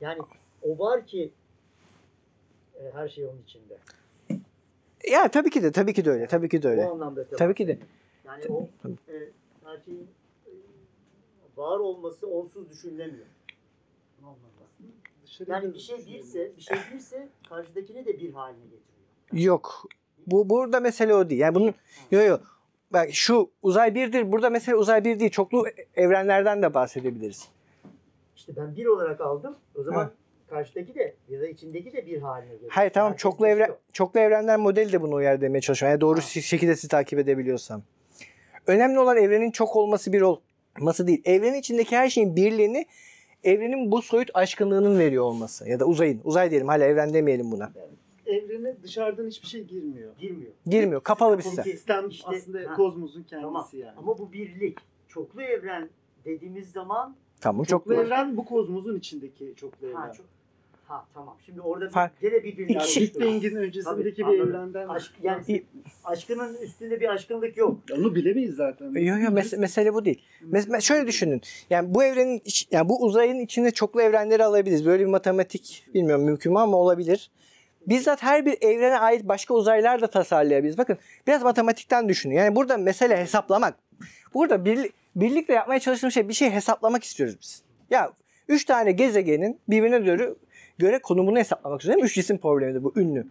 [0.00, 0.18] Yani
[0.62, 1.32] o var ki
[2.74, 3.78] e, her şey onun içinde.
[5.10, 6.26] Ya tabii ki de tabii ki de öyle.
[6.26, 6.86] Tabii ki de öyle.
[6.86, 7.78] O anlamda Tabii ki de.
[8.24, 9.14] Yani o e,
[9.64, 10.08] her şeyin
[10.46, 10.50] e,
[11.56, 13.26] var olması onsuz düşünülemiyor.
[15.46, 19.44] Yani bir şey birse, bir şey birse karşıdakini de bir haline getiriyor.
[19.44, 19.84] Yok.
[20.26, 21.40] Bu burada mesele o değil.
[21.40, 21.74] Yani bunun
[22.10, 22.60] yok yok.
[22.90, 24.32] Bak şu uzay birdir.
[24.32, 25.30] Burada mesele uzay bir değil.
[25.30, 27.48] Çoklu evrenlerden de bahsedebiliriz.
[28.36, 29.56] İşte ben bir olarak aldım.
[29.74, 30.10] O zaman Ha.
[30.50, 32.70] Karşıdaki de ya da içindeki de bir haline geliyor.
[32.74, 35.92] Hayır tamam Herkes çoklu evren çoklu evrenler modeli de bunu uyar demeye çalışıyorum.
[35.92, 36.22] Yani doğru Ha.
[36.22, 37.82] şekilde sizi takip edebiliyorsam.
[38.66, 41.22] Önemli olan evrenin çok olması bir olması değil.
[41.24, 42.86] Evrenin içindeki her şeyin birliğini
[43.44, 45.68] evrenin bu soyut aşkınlığının veriyor olması.
[45.68, 46.20] Ya da uzayın.
[46.24, 47.72] Uzay diyelim hala evren demeyelim buna.
[48.26, 50.16] Evrene dışarıdan hiçbir şey girmiyor.
[50.18, 50.52] girmiyor.
[50.66, 51.00] Girmiyor.
[51.02, 51.64] Kapalı bir sistem.
[51.64, 52.74] Sistem İşte, aslında ha.
[52.74, 53.68] kozmosun kendisi Tamam.
[53.74, 53.92] yani.
[53.98, 54.78] Ama bu birlik.
[55.08, 55.88] Çoklu evren
[56.24, 59.96] dediğimiz zaman Tamam çoklu çok evren bu kozmosun içindeki çoklu evren.
[59.96, 60.26] ha, çok,
[60.90, 61.36] ha tamam.
[61.46, 64.50] Şimdi orada bir, Fark- gene birbirine Yani İki- Big Bang'in öncesindeki Tabii, bir anladım.
[64.50, 65.64] evrenden Aşk, yani İ-
[66.04, 67.78] aşkının üstünde bir aşkınlık yok.
[67.92, 68.86] onu bilemeyiz zaten.
[68.86, 70.22] Yok yok mes- mesele bu değil.
[70.52, 71.40] Mes- şöyle düşünün.
[71.70, 74.86] Yani bu evrenin iç- yani bu uzayın içinde çoklu evrenleri alabiliriz.
[74.86, 77.30] Böyle bir matematik bilmiyorum mümkün mü ama olabilir.
[77.86, 80.78] Bizzat her bir evrene ait başka uzaylar da tasarlayabiliriz.
[80.78, 82.34] Bakın biraz matematikten düşünün.
[82.34, 83.74] Yani burada mesele hesaplamak.
[84.34, 87.62] Burada birli- birlikte yapmaya çalıştığımız şey bir şey hesaplamak istiyoruz biz.
[87.90, 88.12] Ya
[88.48, 90.34] üç tane gezegenin birbirine göre,
[90.80, 92.04] göre konumunu hesaplamak istiyoruz.
[92.04, 93.26] Üç cisim problemidir bu ünlü.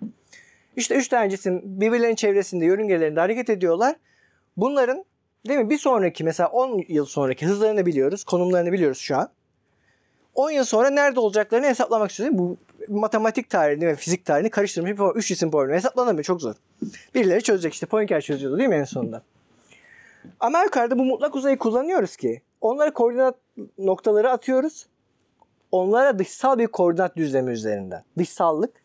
[0.76, 3.96] İşte üç tane cisim birbirlerinin çevresinde, yörüngelerinde hareket ediyorlar.
[4.58, 5.06] Bunların
[5.48, 9.30] değil mi bir sonraki mesela 10 yıl sonraki hızlarını biliyoruz, konumlarını biliyoruz şu an.
[10.36, 12.38] 10 yıl sonra nerede olacaklarını hesaplamak istiyoruz.
[12.38, 12.58] Bu
[12.88, 15.16] matematik tarihini ve fizik tarihini karıştırmış bir.
[15.16, 16.56] Üç cisim problemi hesaplanamıyor çok zor.
[17.16, 19.24] Birileri çözecek işte Poincar çözüyordu değil mi en sonunda?
[20.40, 23.36] Ama yukarıda bu mutlak uzayı kullanıyoruz ki onlara koordinat
[23.78, 24.86] noktaları atıyoruz.
[25.72, 28.04] Onlara dışsal bir koordinat düzlemi üzerinden.
[28.18, 28.84] Dışsallık,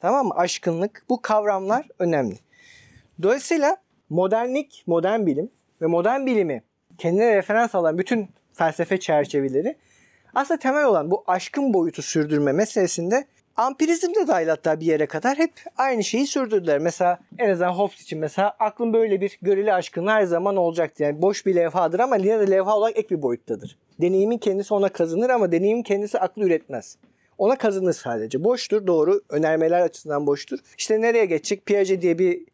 [0.00, 0.34] tamam mı?
[0.34, 2.38] Aşkınlık bu kavramlar önemli.
[3.22, 3.76] Dolayısıyla
[4.10, 6.62] modernlik, modern bilim ve modern bilimi
[6.98, 9.76] kendine referans alan bütün felsefe çerçeveleri
[10.34, 13.24] aslında temel olan bu aşkın boyutu sürdürme meselesinde
[13.56, 16.78] ampirizm de dahil hatta bir yere kadar hep aynı şeyi sürdürdüler.
[16.78, 21.02] Mesela en azından Hobbes için mesela aklın böyle bir göreli aşkın her zaman olacaktı.
[21.02, 23.78] Yani boş bir levhadır ama yine de levha olarak ek bir boyuttadır.
[24.00, 26.96] Deneyimin kendisi ona kazanır ama deneyimin kendisi aklı üretmez.
[27.38, 28.44] Ona kazanır sadece.
[28.44, 29.20] Boştur doğru.
[29.28, 30.58] Önermeler açısından boştur.
[30.78, 31.66] İşte nereye geçecek?
[31.66, 32.44] Piaget diye bir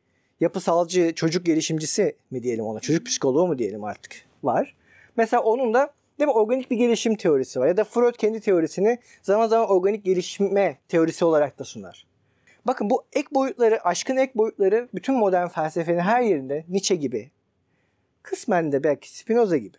[0.40, 2.80] yapısalcı çocuk gelişimcisi mi diyelim ona?
[2.80, 4.12] Çocuk psikoloğu mu diyelim artık?
[4.42, 4.74] Var.
[5.16, 7.66] Mesela onun da değil mi organik bir gelişim teorisi var.
[7.66, 12.06] Ya da Freud kendi teorisini zaman zaman organik gelişme teorisi olarak da sunar.
[12.66, 17.30] Bakın bu ek boyutları, aşkın ek boyutları bütün modern felsefenin her yerinde Nietzsche gibi,
[18.22, 19.76] kısmen de belki Spinoza gibi,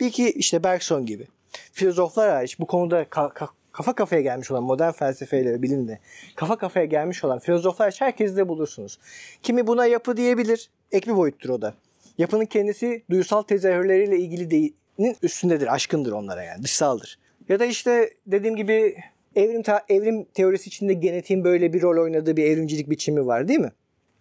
[0.00, 1.26] bir iki işte Bergson gibi
[1.72, 6.00] filozoflar hariç bu konuda ka- ka- kafa kafaya gelmiş olan modern felsefeyle bilimle
[6.34, 8.98] kafa kafaya gelmiş olan filozoflar hariç herkesi de bulursunuz.
[9.42, 10.70] Kimi buna yapı diyebilir.
[10.92, 11.74] Ek bir boyuttur o da.
[12.18, 14.83] Yapının kendisi duysal tezahürleriyle ilgili değilinin
[15.22, 15.74] üstündedir.
[15.74, 16.62] Aşkındır onlara yani.
[16.62, 17.18] Dışsaldır.
[17.48, 18.96] Ya da işte dediğim gibi
[19.36, 23.60] evrim, ta- evrim teorisi içinde genetiğin böyle bir rol oynadığı bir evrimcilik biçimi var değil
[23.60, 23.72] mi?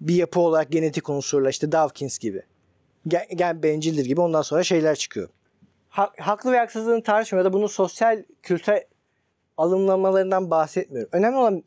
[0.01, 2.41] Bir yapı olarak genetik unsurla işte Dawkins gibi.
[3.07, 5.29] Gen, gen bencildir gibi ondan sonra şeyler çıkıyor.
[5.89, 8.83] Ha- haklı ve haksızlığını tartışmıyor ya da bunun sosyal kültürel
[9.57, 11.09] alımlamalarından bahsetmiyorum.
[11.13, 11.63] Önemli olan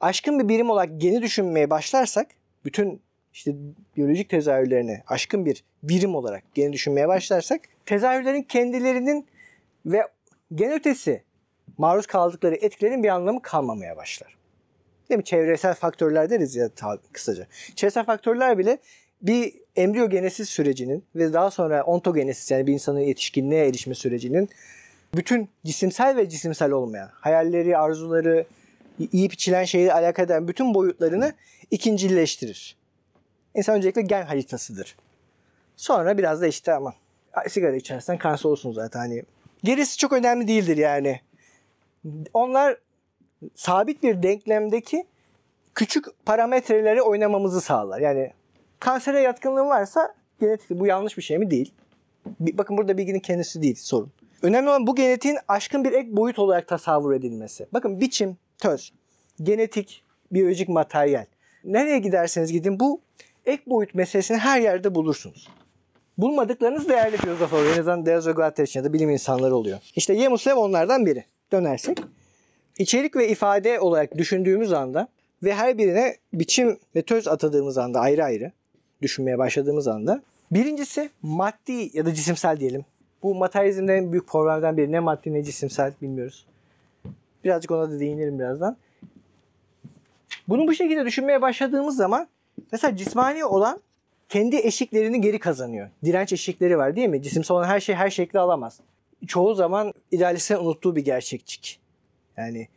[0.00, 2.26] aşkın bir birim olarak geni düşünmeye başlarsak
[2.64, 3.00] bütün
[3.32, 3.54] işte
[3.96, 9.26] biyolojik tezahürlerini aşkın bir birim olarak geni düşünmeye başlarsak tezahürlerin kendilerinin
[9.86, 10.02] ve
[10.54, 11.22] gen ötesi
[11.78, 14.36] maruz kaldıkları etkilerin bir anlamı kalmamaya başlar.
[15.08, 15.24] Değil mi?
[15.24, 16.70] Çevresel faktörler deriz ya
[17.12, 17.46] kısaca.
[17.74, 18.78] Çevresel faktörler bile
[19.22, 24.48] bir embriyogenesis sürecinin ve daha sonra ontogenesis yani bir insanın yetişkinliğe erişme sürecinin
[25.14, 28.46] bütün cisimsel ve cisimsel olmayan hayalleri, arzuları,
[29.12, 31.32] iyi biçilen şeyle alakadar eden bütün boyutlarını
[31.70, 32.76] ikincileştirir.
[33.54, 34.96] İnsan öncelikle gen haritasıdır.
[35.76, 36.94] Sonra biraz da işte ama
[37.48, 39.22] sigara içersen kanser olsun zaten hani.
[39.64, 41.20] Gerisi çok önemli değildir yani.
[42.34, 42.76] Onlar
[43.54, 45.06] sabit bir denklemdeki
[45.74, 48.00] küçük parametreleri oynamamızı sağlar.
[48.00, 48.32] Yani
[48.80, 51.50] kansere yatkınlığın varsa genetik bu yanlış bir şey mi?
[51.50, 51.72] Değil.
[52.40, 54.12] Bakın burada bilginin kendisi değil sorun.
[54.42, 57.66] Önemli olan bu genetiğin aşkın bir ek boyut olarak tasavvur edilmesi.
[57.72, 58.92] Bakın biçim, töz,
[59.42, 61.26] genetik, biyolojik materyal.
[61.64, 63.00] Nereye giderseniz gidin bu
[63.46, 65.48] ek boyut meselesini her yerde bulursunuz.
[66.20, 67.74] Bulmadıklarınız değerli filozof oluyor.
[67.74, 69.78] En azından Guattari için ya da bilim insanları oluyor.
[69.96, 71.24] İşte Yemuslev onlardan biri.
[71.52, 71.98] Dönersek.
[72.78, 75.08] İçerik ve ifade olarak düşündüğümüz anda
[75.42, 78.52] ve her birine biçim ve töz atadığımız anda ayrı ayrı
[79.02, 82.84] düşünmeye başladığımız anda birincisi maddi ya da cisimsel diyelim.
[83.22, 84.92] Bu materyalizmde en büyük problemlerden biri.
[84.92, 86.46] Ne maddi ne cisimsel bilmiyoruz.
[87.44, 88.76] Birazcık ona da değinelim birazdan.
[90.48, 92.28] Bunu bu şekilde düşünmeye başladığımız zaman
[92.72, 93.80] mesela cismani olan
[94.30, 95.90] kendi eşiklerini geri kazanıyor.
[96.04, 97.22] Direnç eşikleri var değil mi?
[97.22, 98.80] Cisimsel olan her şey her şekli alamaz.
[99.26, 101.80] Çoğu zaman idealistlerin unuttuğu bir gerçekçik.
[102.36, 102.68] Yani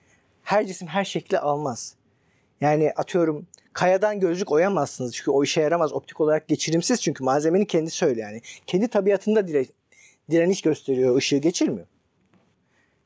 [0.43, 1.95] her cisim her şekli almaz.
[2.61, 5.93] Yani atıyorum kayadan gözlük oyamazsınız çünkü o işe yaramaz.
[5.93, 8.41] Optik olarak geçirimsiz çünkü malzemenin kendisi öyle yani.
[8.67, 9.65] Kendi tabiatında dire,
[10.31, 11.87] direniş gösteriyor, ışığı geçirmiyor.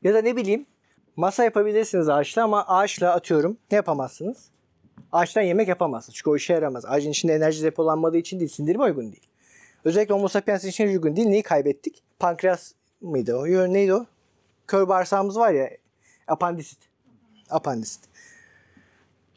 [0.02, 0.66] Ya da ne bileyim
[1.16, 4.50] masa yapabilirsiniz ağaçla ama ağaçla atıyorum ne yapamazsınız?
[5.12, 6.84] Ağaçtan yemek yapamazsınız çünkü o işe yaramaz.
[6.84, 9.26] Ağacın içinde enerji depolanmadığı için değil, sindirime uygun değil.
[9.84, 11.28] Özellikle Homo sapiens için uygun değil.
[11.28, 12.02] Neyi kaybettik?
[12.18, 13.46] Pankreas mıydı o?
[13.46, 14.06] Yo, neydi o?
[14.66, 15.70] Kör bağırsağımız var ya,
[16.26, 16.78] apandisit.
[17.50, 18.08] Apandisit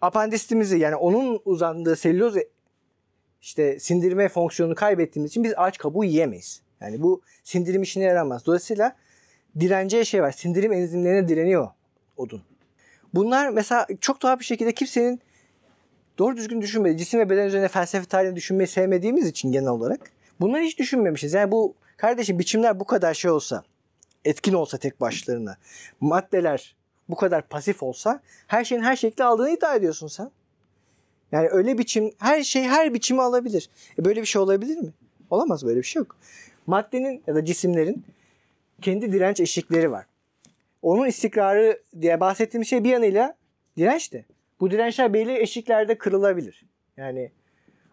[0.01, 2.35] apandisitimizi yani onun uzandığı selüloz
[3.41, 6.61] işte sindirme fonksiyonunu kaybettiğimiz için biz ağaç kabuğu yiyemeyiz.
[6.81, 8.45] Yani bu sindirim işine yaramaz.
[8.45, 8.95] Dolayısıyla
[9.59, 10.31] direneceği şey var.
[10.31, 11.69] Sindirim enzimlerine direniyor
[12.17, 12.41] odun.
[13.13, 15.21] Bunlar mesela çok tuhaf bir şekilde kimsenin
[16.21, 20.61] doğru düzgün düşünmediği, cisim ve beden üzerine felsefe tarihini düşünmeyi sevmediğimiz için genel olarak bunları
[20.61, 21.33] hiç düşünmemişiz.
[21.33, 23.63] Yani bu kardeşim biçimler bu kadar şey olsa,
[24.25, 25.57] etkin olsa tek başlarına,
[26.01, 26.75] maddeler
[27.09, 30.31] bu kadar pasif olsa her şeyin her şekli aldığını iddia ediyorsun sen.
[31.31, 33.69] Yani öyle biçim her şey her biçimi alabilir.
[33.99, 34.89] E böyle bir şey olabilir mi?
[35.29, 36.15] Olamaz böyle bir şey yok.
[36.67, 38.03] Maddenin ya da cisimlerin
[38.81, 40.05] kendi direnç eşikleri var.
[40.81, 43.35] Onun istikrarı diye bahsettiğim şey bir yanıyla
[43.77, 44.25] dirençti.
[44.61, 46.65] Bu dirençler belli eşiklerde kırılabilir.
[46.97, 47.31] Yani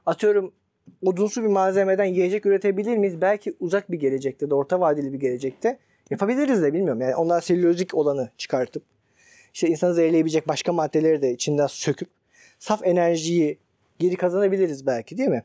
[0.06, 0.52] atıyorum
[1.04, 3.20] odunsu bir malzemeden yiyecek üretebilir miyiz?
[3.20, 5.78] Belki uzak bir gelecekte de orta vadeli bir gelecekte
[6.10, 7.00] yapabiliriz de bilmiyorum.
[7.00, 8.82] Yani onlar selülozik olanı çıkartıp
[9.54, 12.08] işte insanı zehirleyebilecek başka maddeleri de içinden söküp
[12.58, 13.58] saf enerjiyi
[13.98, 15.44] geri kazanabiliriz belki değil mi?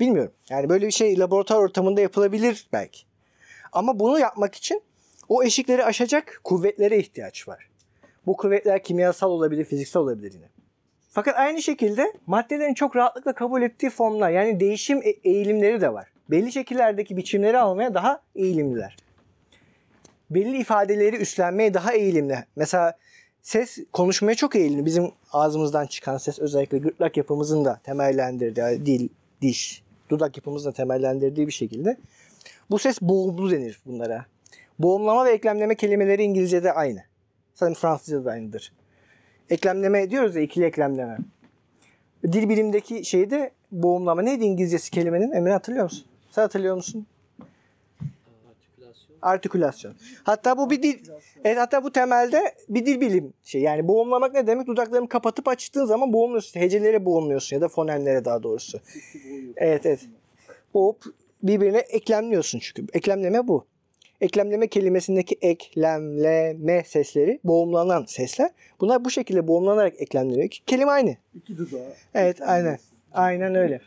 [0.00, 0.32] Bilmiyorum.
[0.50, 3.02] Yani böyle bir şey laboratuvar ortamında yapılabilir belki.
[3.72, 4.82] Ama bunu yapmak için
[5.28, 7.70] o eşikleri aşacak kuvvetlere ihtiyaç var.
[8.26, 10.59] Bu kuvvetler kimyasal olabilir, fiziksel olabilir yine.
[11.10, 16.08] Fakat aynı şekilde maddelerin çok rahatlıkla kabul ettiği formlar yani değişim e- eğilimleri de var.
[16.30, 18.96] Belli şekillerdeki biçimleri almaya daha eğilimliler.
[20.30, 22.38] Belli ifadeleri üstlenmeye daha eğilimli.
[22.56, 22.98] Mesela
[23.42, 24.86] ses konuşmaya çok eğilimli.
[24.86, 29.08] Bizim ağzımızdan çıkan ses özellikle gırtlak yapımızın da temellendirdiği, dil,
[29.42, 31.96] diş, dudak yapımızın da temellendirdiği bir şekilde.
[32.70, 34.26] Bu ses boğumlu denir bunlara.
[34.78, 37.02] Boğumlama ve eklemleme kelimeleri İngilizce'de aynı.
[37.54, 38.72] Sanırım Fransızca'da da aynıdır.
[39.50, 41.18] Eklemleme diyoruz ya ikili eklemleme.
[42.32, 45.32] Dil bilimdeki şeyde boğumlama neydi İngilizcesi kelimenin?
[45.32, 46.04] Emre hatırlıyor musun?
[46.30, 47.06] Sen hatırlıyor musun?
[48.50, 49.16] Artikülasyon.
[49.22, 49.94] Artikülasyon.
[50.22, 50.98] Hatta bu bir dil
[51.44, 53.60] Evet hatta bu temelde bir dil bilim şey.
[53.60, 54.66] Yani boğumlamak ne demek?
[54.66, 56.60] Dudaklarını kapatıp açtığın zaman boğumluyorsun.
[56.60, 58.80] Hecelere boğumluyorsun ya da fonemlere daha doğrusu.
[59.56, 60.00] Evet evet.
[60.74, 61.04] Boğup
[61.42, 62.86] birbirine eklemliyorsun çünkü.
[62.92, 63.66] Eklemleme bu.
[64.20, 68.50] Eklemleme kelimesindeki eklemleme sesleri boğumlanan sesler.
[68.80, 70.48] Bunlar bu şekilde boğumlanarak eklemleniyor.
[70.66, 71.16] Kelime aynı.
[71.34, 71.92] İki dudağı.
[72.14, 72.78] Evet aynen.
[73.12, 73.80] Aynen öyle.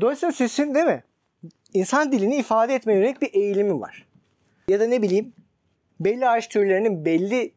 [0.00, 1.04] Dolayısıyla sesin değil mi?
[1.74, 4.06] İnsan dilini ifade etmeye yönelik bir eğilimi var.
[4.68, 5.32] Ya da ne bileyim
[6.00, 7.52] belli ağaç türlerinin belli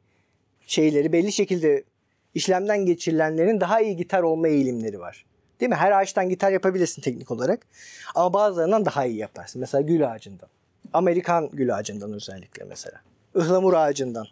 [0.68, 1.84] şeyleri belli şekilde
[2.36, 5.26] işlemden geçirilenlerin daha iyi gitar olma eğilimleri var.
[5.60, 5.76] Değil mi?
[5.76, 7.68] Her ağaçtan gitar yapabilirsin teknik olarak.
[8.16, 9.60] Ama bazılarından daha iyi yaparsın.
[9.60, 10.50] Mesela gül ağacından.
[10.94, 13.02] Amerikan gül ağacından özellikle mesela.
[13.36, 14.28] Ihlamur ağacından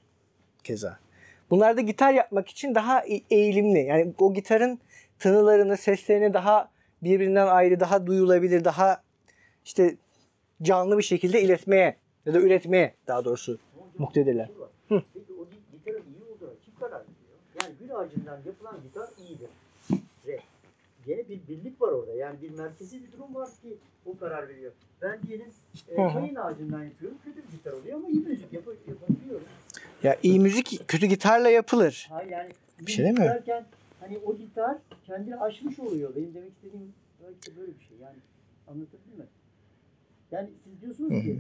[0.64, 0.98] keza.
[1.50, 3.80] Bunlar da gitar yapmak için daha eğilimli.
[3.80, 4.80] Yani o gitarın
[5.20, 6.70] tınılarını, seslerini daha
[7.04, 9.02] birbirinden ayrı, daha duyulabilir, daha
[9.66, 9.96] işte
[10.62, 13.60] canlı bir şekilde iletmeye ya da üretmeye daha doğrusu
[13.98, 14.50] muktedirler.
[14.90, 15.04] Peki
[15.40, 17.62] o gi- gitarın iyi olduğuna kim karar veriyor?
[17.62, 19.50] Yani gül ağacından yapılan gitar iyidir.
[21.06, 22.14] Gene bir birlik var orada.
[22.14, 24.72] Yani bir merkezi bir durum var ki o karar veriyor.
[25.02, 25.48] Ben diyelim
[25.90, 27.18] e, kayın ağacından yapıyorum.
[27.26, 29.48] Kötü bir gitar oluyor ama iyi müzik yap yapabiliyorum.
[30.04, 32.08] Ya iyi müzik kötü gitarla yapılır.
[32.10, 33.36] Ha yani Bir şey demiyorum.
[33.36, 33.66] derken
[34.00, 36.16] hani o gitar kendini aşmış oluyor.
[36.16, 37.98] Benim demek istediğim belki böyle bir şey.
[38.02, 38.18] Yani
[38.68, 39.26] anlatabildim mi?
[40.32, 41.22] Yani siz diyorsunuz Hı hı.
[41.22, 41.40] ki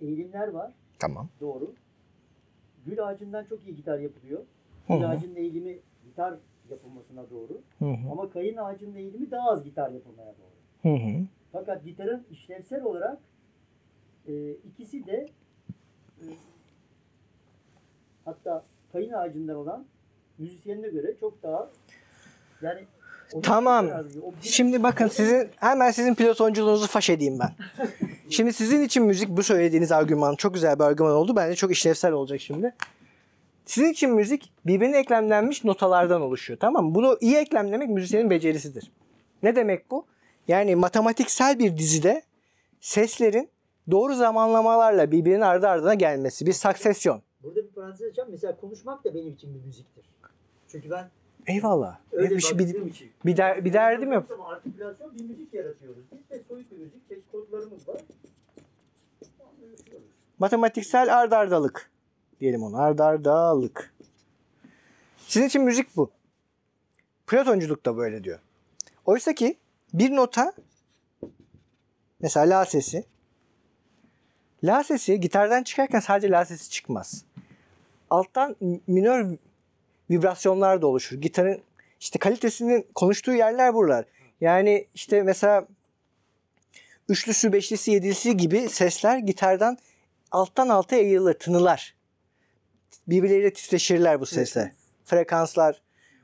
[0.00, 0.72] eğilimler var.
[0.98, 1.28] Tamam.
[1.40, 1.72] Doğru.
[2.86, 4.40] Gül ağacından çok iyi gitar yapılıyor.
[4.88, 6.34] Gül ağacının eğilimi gitar
[6.70, 7.60] yapılmasına doğru.
[7.78, 8.10] Hı hı.
[8.12, 10.90] Ama kayın ağacının eğilimi daha az gitar yapılmaya doğru.
[10.92, 11.26] Hı hı.
[11.52, 13.18] Fakat gitarın işlevsel olarak
[14.28, 15.28] e, ikisi de
[16.20, 16.26] e,
[18.24, 19.84] hatta kayın ağacından olan
[20.38, 21.68] müzisyenine göre çok daha
[22.62, 22.80] yani
[23.42, 23.86] Tamam.
[24.40, 27.50] Şimdi bakın sizin hemen sizin pilotonculuğunuzu faş edeyim ben.
[28.30, 31.36] Şimdi sizin için müzik bu söylediğiniz argüman çok güzel bir argüman oldu.
[31.36, 32.74] Bence çok işlevsel olacak şimdi.
[33.66, 36.58] Sizin için müzik birbirine eklemlenmiş notalardan oluşuyor.
[36.60, 36.94] Tamam mı?
[36.94, 38.92] Bunu iyi eklemlemek müzisyenin becerisidir.
[39.42, 40.06] Ne demek bu?
[40.48, 42.22] Yani matematiksel bir dizide
[42.80, 43.50] seslerin
[43.90, 46.46] doğru zamanlamalarla birbirinin ardı ardına gelmesi.
[46.46, 47.22] Bir saksesyon.
[47.42, 48.28] Burada bir parantez açacağım.
[48.30, 50.04] Mesela konuşmak da benim için bir müziktir.
[50.68, 51.10] Çünkü ben
[51.46, 51.98] Eyvallah.
[52.12, 52.76] Öyle bir, şey- bir,
[53.24, 54.30] bir, der, bir derdim yok.
[54.34, 56.04] Ama artikülasyon bir müzik yaratıyoruz.
[56.12, 58.00] Biz de soyut bir müzik, çeşit kodlarımız var.
[60.38, 61.90] Matematiksel ardardalık
[62.40, 62.80] diyelim onu.
[62.80, 63.94] Ardardalık.
[65.26, 66.10] Sizin için müzik bu.
[67.26, 68.38] Platonculuk da böyle diyor.
[69.04, 69.56] Oysa ki
[69.94, 70.52] bir nota
[72.20, 73.04] mesela la sesi
[74.64, 77.24] la sesi gitardan çıkarken sadece la sesi çıkmaz.
[78.10, 79.36] Alttan minör
[80.10, 81.16] vibrasyonlar da oluşur.
[81.16, 81.62] Gitarın
[82.00, 84.04] işte kalitesinin konuştuğu yerler buralar.
[84.40, 85.66] Yani işte mesela
[87.08, 89.78] üçlüsü, beşlisi, yedilisi gibi sesler gitardan
[90.30, 91.95] alttan alta yayılır, tınılar.
[93.08, 94.72] Birbirleriyle titreşirler bu sesler.
[95.04, 95.82] Frekanslar.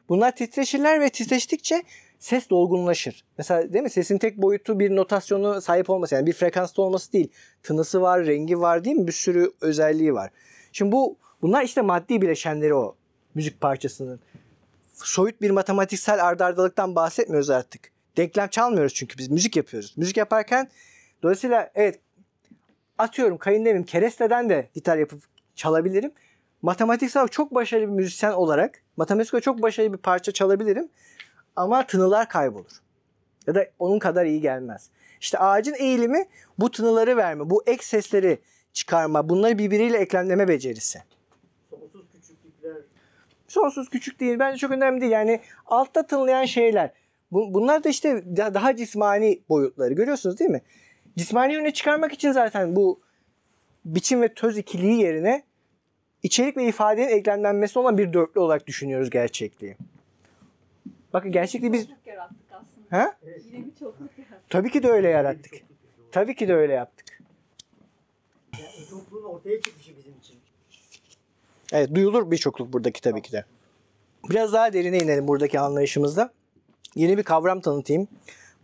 [0.08, 1.82] Bunlar titreşirler ve titreştikçe
[2.18, 3.24] ses dolgunlaşır.
[3.38, 3.90] Mesela değil mi?
[3.90, 6.14] Sesin tek boyutu bir notasyonu sahip olması.
[6.14, 7.28] Yani bir frekansta olması değil.
[7.62, 9.06] Tınısı var, rengi var değil mi?
[9.06, 10.30] Bir sürü özelliği var.
[10.72, 12.96] Şimdi bu bunlar işte maddi bileşenleri o
[13.34, 14.20] müzik parçasının.
[14.94, 17.92] Soyut bir matematiksel ardardalıktan bahsetmiyoruz artık.
[18.16, 19.94] Denklem çalmıyoruz çünkü biz müzik yapıyoruz.
[19.96, 20.68] Müzik yaparken
[21.22, 22.00] dolayısıyla evet
[22.98, 25.22] atıyorum kayın demeyeyim keresteden de gitar yapıp
[25.54, 26.12] çalabilirim.
[26.62, 30.88] Matematiksel çok başarılı bir müzisyen olarak matematiksel çok başarılı bir parça çalabilirim.
[31.56, 32.82] Ama tınılar kaybolur.
[33.46, 34.90] Ya da onun kadar iyi gelmez.
[35.20, 36.24] İşte ağacın eğilimi
[36.58, 38.38] bu tınıları verme, bu ek sesleri
[38.72, 40.98] çıkarma, bunları birbiriyle eklemleme becerisi.
[41.70, 42.76] Sonsuz küçüklükler.
[43.48, 44.38] Sonsuz küçük değil.
[44.38, 45.12] Bence çok önemli değil.
[45.12, 46.90] Yani altta tınlayan şeyler.
[47.32, 49.94] Bu- Bunlar da işte da- daha cismani boyutları.
[49.94, 50.62] Görüyorsunuz değil mi?
[51.18, 53.00] Cismani yöne çıkarmak için zaten bu
[53.84, 55.42] biçim ve töz ikiliği yerine
[56.22, 59.76] içerik ve ifadenin eklemlenmesi olan bir dörtlü olarak düşünüyoruz gerçekliği.
[61.12, 61.86] Bakın gerçekliği biz...
[61.86, 62.98] Çokluk yarattık aslında.
[62.98, 63.16] Ha?
[63.22, 64.50] Yine bir çokluk yarattık.
[64.50, 65.54] Tabii ki de öyle yarattık.
[66.12, 67.22] Tabii ki de öyle yaptık.
[68.58, 70.36] Yani çokluğun ortaya çıkışı bizim için.
[71.72, 73.44] Evet duyulur bir çokluk buradaki tabii ki de.
[74.30, 76.32] Biraz daha derine inelim buradaki anlayışımızda.
[76.94, 78.08] Yeni bir kavram tanıtayım.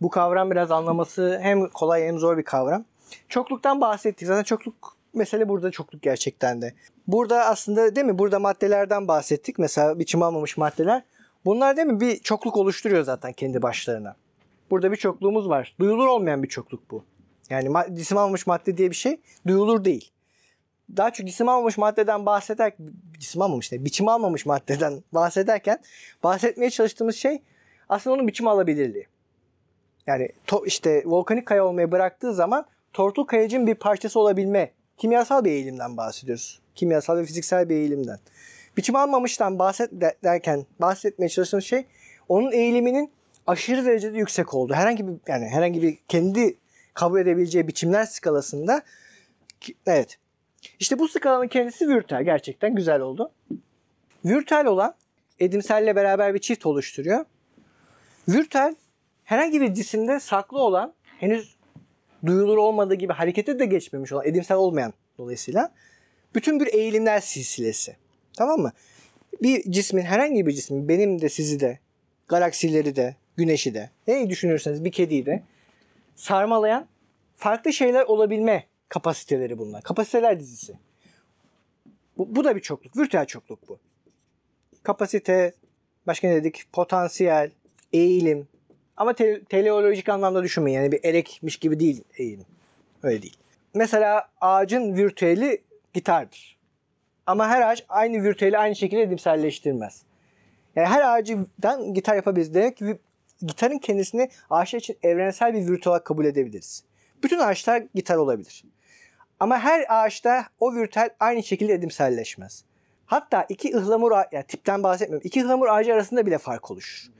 [0.01, 2.85] Bu kavram biraz anlaması hem kolay hem zor bir kavram.
[3.29, 4.27] Çokluktan bahsettik.
[4.27, 6.73] Zaten çokluk mesele burada çokluk gerçekten de.
[7.07, 8.19] Burada aslında değil mi?
[8.19, 9.59] Burada maddelerden bahsettik.
[9.59, 11.03] Mesela biçim almamış maddeler.
[11.45, 11.99] Bunlar değil mi?
[11.99, 14.15] Bir çokluk oluşturuyor zaten kendi başlarına.
[14.71, 15.75] Burada bir çokluğumuz var.
[15.79, 17.03] Duyulur olmayan bir çokluk bu.
[17.49, 20.11] Yani cisim almamış madde diye bir şey duyulur değil
[20.97, 22.73] daha çok cisim almamış maddeden bahseder
[23.19, 25.79] cisim almamış ne biçim almamış maddeden bahsederken
[26.23, 27.41] bahsetmeye çalıştığımız şey
[27.89, 29.07] aslında onun biçim alabilirliği.
[30.07, 35.51] Yani to, işte volkanik kaya olmayı bıraktığı zaman tortul kayacın bir parçası olabilme kimyasal bir
[35.51, 36.59] eğilimden bahsediyoruz.
[36.75, 38.19] Kimyasal ve fiziksel bir eğilimden.
[38.77, 41.85] Biçim almamıştan bahset de- derken bahsetmeye çalıştığımız şey
[42.29, 43.11] onun eğiliminin
[43.47, 44.73] aşırı derecede yüksek olduğu.
[44.73, 46.57] Herhangi bir yani herhangi bir kendi
[46.93, 48.81] kabul edebileceği biçimler skalasında
[49.85, 50.17] evet
[50.79, 52.23] işte bu skalanın kendisi Vürtel.
[52.23, 53.31] Gerçekten güzel oldu.
[54.25, 54.95] Vürtel olan
[55.39, 57.25] edimselle beraber bir çift oluşturuyor.
[58.27, 58.75] Vürtel
[59.23, 61.55] herhangi bir cisimde saklı olan henüz
[62.25, 65.73] duyulur olmadığı gibi harekete de geçmemiş olan edimsel olmayan dolayısıyla
[66.35, 67.95] bütün bir eğilimler silsilesi.
[68.37, 68.71] Tamam mı?
[69.41, 71.79] Bir cismin herhangi bir cismin benim de sizi de
[72.27, 75.43] galaksileri de güneşi de neyi düşünürseniz bir kediyi de
[76.15, 76.87] sarmalayan
[77.35, 79.83] farklı şeyler olabilme kapasiteleri bunlar.
[79.83, 80.73] Kapasiteler dizisi.
[82.17, 82.97] Bu, bu da bir çokluk.
[82.97, 83.79] Virtüel çokluk bu.
[84.83, 85.53] Kapasite,
[86.07, 86.73] başka ne dedik?
[86.73, 87.51] Potansiyel,
[87.93, 88.47] eğilim.
[88.99, 90.77] Ama te- teleolojik anlamda düşünmeyin.
[90.77, 92.45] Yani bir elekmiş gibi değil eğilim.
[93.03, 93.37] Öyle değil.
[93.73, 95.61] Mesela ağacın virtüeli
[95.93, 96.57] gitardır.
[97.25, 100.01] Ama her ağaç aynı virtüeli aynı şekilde edimselleştirmez.
[100.75, 102.53] Yani her ağacından gitar yapabiliriz.
[102.53, 102.99] Demek ki
[103.41, 106.83] gitarın kendisini ağaçlar için evrensel bir virtü olarak kabul edebiliriz.
[107.23, 108.63] Bütün ağaçlar gitar olabilir.
[109.39, 112.63] Ama her ağaçta o virtüel aynı şekilde edimselleşmez.
[113.05, 115.27] Hatta iki ıhlamur ağacı, yani tipten bahsetmiyorum.
[115.27, 117.11] İki ıhlamur ağacı arasında bile fark oluşur.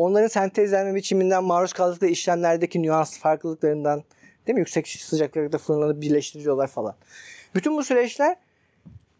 [0.00, 4.04] Onların sentezlenme biçiminden, maruz kaldıkları işlemlerdeki nüans farklılıklarından,
[4.46, 4.60] değil mi?
[4.60, 6.94] Yüksek sıcaklıkta fırınlanıp birleştiriyorlar falan.
[7.54, 8.36] Bütün bu süreçler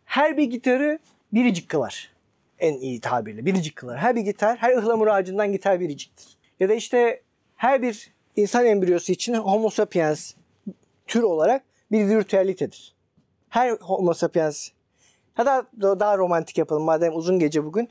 [0.05, 0.99] her bir gitarı
[1.33, 2.13] biricik kılar.
[2.59, 3.99] En iyi tabirle biricik kılar.
[3.99, 6.37] Her bir gitar, her ıhlamur ağacından gitar biriciktir.
[6.61, 7.23] Ya da işte
[7.57, 10.35] her bir insan embriyosu için homo sapiens
[11.07, 12.95] tür olarak bir virtüelitedir.
[13.49, 14.69] Her homo sapiens
[15.39, 15.67] ya da
[16.01, 17.89] daha romantik yapalım madem uzun gece bugün.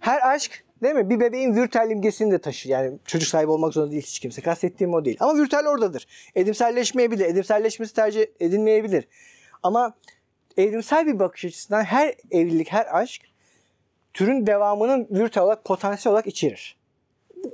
[0.00, 1.10] Her aşk değil mi?
[1.10, 2.70] Bir bebeğin virtüel imgesini de taşır.
[2.70, 4.42] Yani çocuk sahibi olmak zorunda değil hiç kimse.
[4.42, 5.16] Kastettiğim o değil.
[5.20, 6.06] Ama virtüel oradadır.
[6.34, 7.24] Edimselleşmeyebilir.
[7.24, 9.08] Edimselleşmesi tercih edilmeyebilir.
[9.62, 9.94] Ama
[10.56, 13.22] evrimsel bir bakış açısından her evlilik, her aşk
[14.14, 16.76] türün devamının virtüel olarak, potansiyel olarak içerir.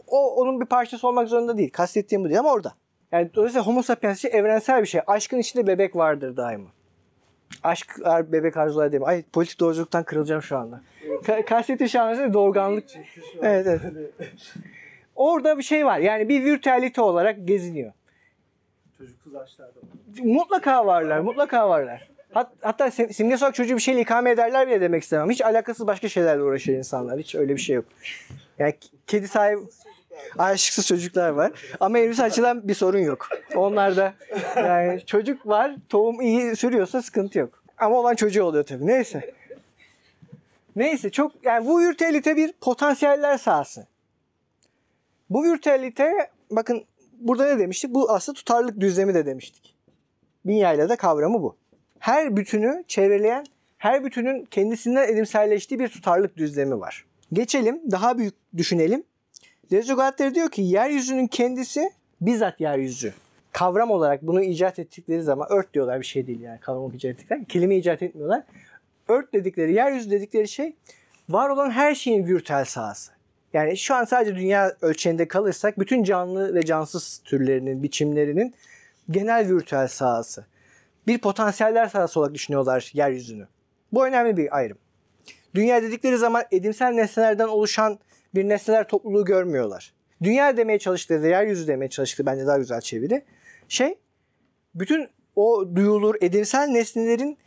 [0.07, 1.71] O onun bir parçası olmak zorunda değil.
[1.71, 2.75] Kastettiğim bu değil ama orada.
[3.13, 5.01] Yani dolayısıyla homo sapiens için evrensel bir şey.
[5.07, 6.69] Aşkın içinde bebek vardır daima.
[7.63, 9.07] Aşk er, bebek arzular değil mi?
[9.07, 10.81] Ay politik doğruculuktan kırılacağım şu anda.
[11.07, 12.33] Ka- kastettiği şey anlaşılıyor.
[12.33, 12.85] Doğurganlık.
[13.43, 13.81] Evet evet.
[15.17, 15.99] Orada bir şey var.
[15.99, 17.93] Yani bir virtüelite olarak geziniyor.
[18.99, 19.73] Çocuksuz açlarda.
[20.25, 21.21] Mutlaka varlar.
[21.21, 22.09] Mutlaka varlar.
[22.33, 25.31] Hat, hatta sim- simge olarak çocuğu bir şeyle ikame ederler bile demek istemem.
[25.31, 27.19] Hiç alakasız başka şeylerle uğraşır insanlar.
[27.19, 27.85] Hiç öyle bir şey yok.
[28.59, 28.75] Yani
[29.07, 29.61] kedi sahibi
[30.39, 31.53] aşıksız çocuklar var.
[31.81, 33.29] Ama evlisi açılan bir sorun yok.
[33.55, 34.15] Onlarda
[34.57, 35.77] yani çocuk var.
[35.89, 37.63] Tohum iyi sürüyorsa sıkıntı yok.
[37.79, 38.87] Ama olan çocuğu oluyor tabii.
[38.87, 39.35] Neyse.
[40.77, 43.87] Neyse çok yani bu virtüelite bir potansiyeller sahası.
[45.31, 46.13] Bu virtüelite
[46.51, 46.85] bakın
[47.19, 47.95] burada ne demiştik?
[47.95, 49.77] Bu aslında tutarlılık düzlemi de demiştik.
[50.47, 51.57] Bin yayla da kavramı bu.
[51.99, 53.47] Her bütünü çevreleyen,
[53.79, 57.05] her bütünün kendisinden edimselleştiği bir tutarlılık düzlemi var.
[57.33, 59.05] Geçelim, daha büyük düşünelim.
[59.73, 61.91] Lezogatleri diyor ki yeryüzünün kendisi
[62.21, 63.13] bizzat yeryüzü.
[63.53, 67.45] Kavram olarak bunu icat ettikleri zaman ört diyorlar bir şey değil yani kavram icat ettikleri.
[67.45, 68.43] Kelime icat etmiyorlar.
[69.09, 70.77] Ört dedikleri, yeryüzü dedikleri şey
[71.29, 73.13] var olan her şeyin virtüel sahası.
[73.53, 78.55] Yani şu an sadece dünya ölçeğinde kalırsak bütün canlı ve cansız türlerinin, biçimlerinin
[79.11, 80.47] genel virtüel sahası.
[81.07, 83.47] Bir potansiyeller sahası olarak düşünüyorlar yeryüzünü.
[83.93, 84.79] Bu önemli bir ayrım.
[85.55, 87.99] Dünya dedikleri zaman edimsel nesnelerden oluşan
[88.37, 89.95] bir nesneler topluluğu görmüyorlar.
[90.23, 93.25] Dünya demeye çalıştıkları, yeryüzü demeye çalıştıkları bence daha güzel çeviri.
[93.69, 93.99] Şey,
[94.75, 97.39] bütün o duyulur edimsel nesnelerin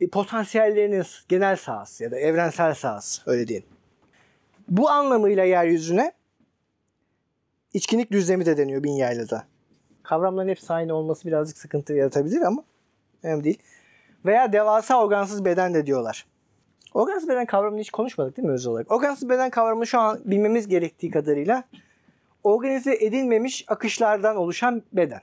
[0.00, 3.68] e, potansiyellerinin genel sahası ya da evrensel sahası öyle diyelim.
[4.68, 6.12] Bu anlamıyla yeryüzüne
[7.74, 9.44] içkinlik düzlemi de deniyor bin yaylada.
[10.02, 12.64] Kavramların hepsi aynı olması birazcık sıkıntı yaratabilir ama
[13.22, 13.58] önemli değil.
[14.26, 16.26] Veya devasa organsız beden de diyorlar.
[16.94, 18.92] Organsız beden kavramını hiç konuşmadık değil mi öz olarak?
[18.92, 21.64] Organsız beden kavramı şu an bilmemiz gerektiği kadarıyla
[22.44, 25.20] organize edilmemiş akışlardan oluşan beden.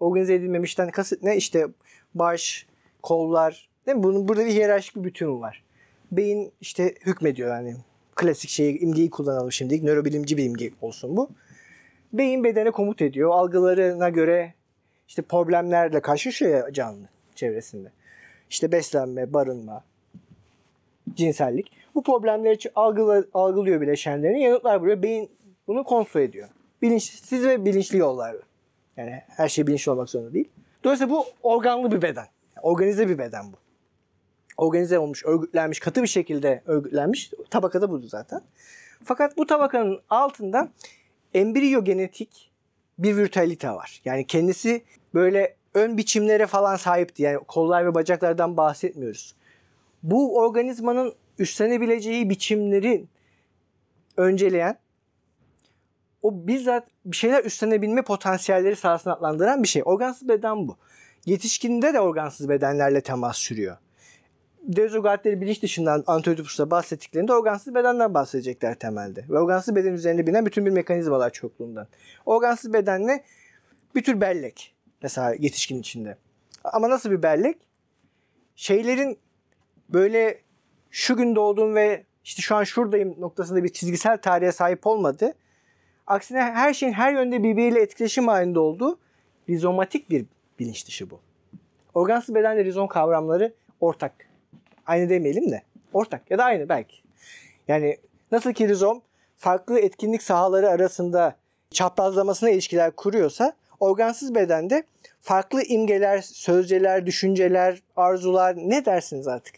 [0.00, 1.36] Organize edilmemişten kasıt ne?
[1.36, 1.66] İşte
[2.14, 2.66] baş,
[3.02, 4.02] kollar, değil mi?
[4.02, 5.64] Bunun burada bir hiyerarşik bir bütün var.
[6.12, 7.76] Beyin işte hükmediyor yani.
[8.14, 9.82] Klasik şeyi, imgeyi kullanalım şimdilik.
[9.82, 11.30] Nörobilimci bir imge olsun bu.
[12.12, 13.30] Beyin bedene komut ediyor.
[13.30, 14.54] Algılarına göre
[15.08, 17.92] işte problemlerle karşılaşıyor ya canlı çevresinde.
[18.50, 19.84] İşte beslenme, barınma,
[21.14, 21.72] cinsellik.
[21.94, 24.42] Bu problemleri algıla, algılıyor bileşenlerini.
[24.42, 25.02] Yanıtlar buluyor.
[25.02, 25.30] Beyin
[25.66, 26.48] bunu kontrol ediyor.
[26.82, 28.40] Bilinçsiz ve bilinçli yollarla.
[28.96, 30.48] Yani her şey bilinçli olmak zorunda değil.
[30.84, 32.26] Dolayısıyla bu organlı bir beden.
[32.62, 33.56] Organize bir beden bu.
[34.56, 37.30] Organize olmuş, örgütlenmiş, katı bir şekilde örgütlenmiş.
[37.50, 38.40] Tabakada budur zaten.
[39.04, 40.68] Fakat bu tabakanın altında
[41.34, 42.50] embriyo genetik
[42.98, 44.00] bir virtüelite var.
[44.04, 44.82] Yani kendisi
[45.14, 47.22] böyle ön biçimlere falan sahipti.
[47.22, 49.34] Yani kollar ve bacaklardan bahsetmiyoruz.
[50.06, 53.06] Bu organizmanın üstlenebileceği biçimleri
[54.16, 54.78] önceleyen
[56.22, 59.82] o bizzat bir şeyler üstlenebilme potansiyelleri sahasına adlandıran bir şey.
[59.84, 60.76] Organsız beden bu.
[61.24, 63.76] Yetişkinde de organsız bedenlerle temas sürüyor.
[64.62, 69.24] Dezogatleri bilinç dışından Antioidipus'ta bahsettiklerinde organsız bedenden bahsedecekler temelde.
[69.28, 71.86] Ve organsız beden üzerinde binen bütün bir mekanizmalar çokluğundan.
[72.26, 73.24] Organsız bedenle
[73.94, 74.74] bir tür bellek.
[75.02, 76.16] Mesela yetişkin içinde.
[76.64, 77.56] Ama nasıl bir bellek?
[78.56, 79.18] Şeylerin
[79.88, 80.40] böyle
[80.90, 85.34] şu gün doğdum ve işte şu an şuradayım noktasında bir çizgisel tarihe sahip olmadı.
[86.06, 88.98] Aksine her şeyin her yönde birbiriyle etkileşim halinde olduğu
[89.48, 90.26] rizomatik bir
[90.58, 91.20] bilinç dışı bu.
[91.94, 94.12] Organsız bedenle rizom kavramları ortak.
[94.86, 95.62] Aynı demeyelim de
[95.92, 96.96] ortak ya da aynı belki.
[97.68, 97.96] Yani
[98.32, 99.02] nasıl ki rizom
[99.36, 101.36] farklı etkinlik sahaları arasında
[101.70, 104.82] çaprazlamasına ilişkiler kuruyorsa organsız bedende
[105.20, 109.54] farklı imgeler, sözceler, düşünceler, arzular ne dersiniz artık.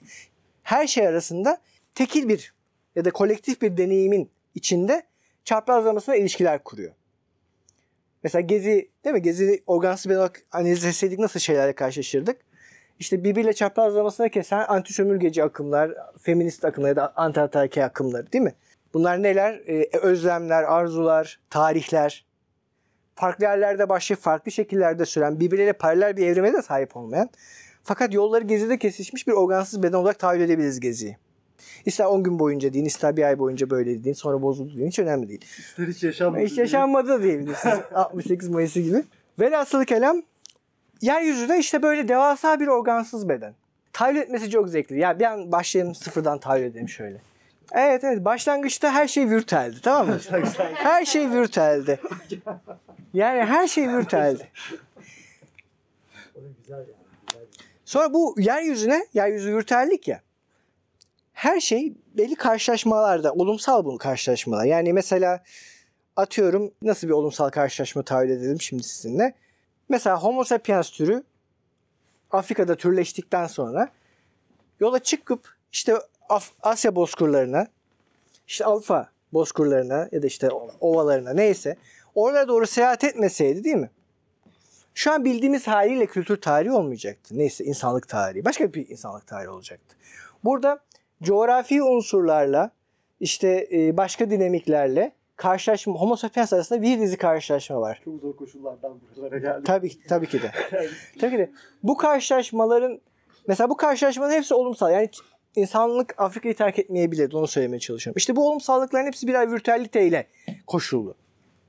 [0.63, 1.59] Her şey arasında
[1.95, 2.55] tekil bir
[2.97, 5.03] ya da kolektif bir deneyimin içinde
[5.45, 6.93] çaprazlamasına ilişkiler kuruyor.
[8.23, 9.23] Mesela Gezi değil mi?
[9.23, 12.37] Gezi organsız beden olarak analiz etseydik nasıl şeylerle karşılaşırdık?
[12.99, 15.91] İşte birbiriyle çaprazlamasına kesen anti sömürgeci akımlar,
[16.21, 18.55] feminist akımlar ya da anti akımları değil mi?
[18.95, 19.53] Bunlar neler?
[19.67, 22.28] Ee, özlemler, arzular, tarihler.
[23.19, 27.31] Farklı yerlerde başlayıp farklı şekillerde süren, birbirleriyle paralel bir evrime de sahip olmayan.
[27.83, 31.17] Fakat yolları Gezi'de kesişmiş bir organsız beden olarak tahayyül edebiliriz Gezi'yi.
[31.87, 34.89] İster 10 gün boyunca deyin, ister bir ay boyunca böyle deyin, sonra bozuldu deyin.
[34.89, 35.45] Hiç önemli değil.
[35.59, 36.43] İster hiç yaşanmadı.
[36.43, 37.79] Hiç yaşanmadı diyebilirsiniz.
[37.95, 39.05] 68 Mayıs'ı gibi.
[39.41, 40.23] Velhasılı kelam
[41.01, 43.55] yeryüzünde işte böyle devasa bir organsız beden.
[43.93, 44.99] Tahayyül etmesi çok zevkli.
[44.99, 47.21] Ya bir an başlayalım sıfırdan tahayyül edelim şöyle.
[47.73, 50.21] Evet evet başlangıçta her şey virtüeldi tamam mı?
[50.75, 52.01] her şey virtüeldi.
[53.15, 54.49] Yani her şey virtüeldi.
[57.85, 60.21] Sonra bu yeryüzüne, yeryüzü virtüellik ya.
[61.33, 64.65] Her şey belli karşılaşmalarda, olumsal bu karşılaşmalar.
[64.65, 65.43] Yani mesela
[66.17, 69.35] atıyorum nasıl bir olumsal karşılaşma tahayyül edelim şimdi sizinle.
[69.89, 71.23] Mesela Homo sapiens türü
[72.31, 73.89] Afrika'da türleştikten sonra
[74.81, 75.95] yola çıkıp işte
[76.29, 77.67] Af- Asya bozkırlarına,
[78.47, 80.49] işte Avrupa bozkırlarına ya da işte
[80.81, 81.77] ovalarına neyse
[82.15, 83.91] oralara doğru seyahat etmeseydi değil mi?
[84.95, 87.39] Şu an bildiğimiz haliyle kültür tarihi olmayacaktı.
[87.39, 88.45] Neyse insanlık tarihi.
[88.45, 89.97] Başka bir insanlık tarihi olacaktı.
[90.45, 90.79] Burada
[91.23, 92.71] coğrafi unsurlarla
[93.21, 98.01] işte e, başka dinamiklerle karşılaşma, homo sapiens arasında bir dizi karşılaşma var.
[98.05, 99.67] Çok zor koşullardan buralara geldik.
[99.67, 100.53] Tabii tabii ki de.
[101.21, 101.51] tabii ki de.
[101.83, 103.01] Bu karşılaşmaların
[103.47, 104.93] mesela bu karşılaşmaların hepsi olumsal.
[104.93, 105.11] Yani
[105.57, 107.37] insanlık Afrika'yı terk etmeyebilirdi.
[107.37, 108.19] Onu söylemeye çalışıyorum.
[108.19, 110.27] İşte bu olumsallıkların hepsi birer virtüeliteyle
[110.67, 111.15] koşullu.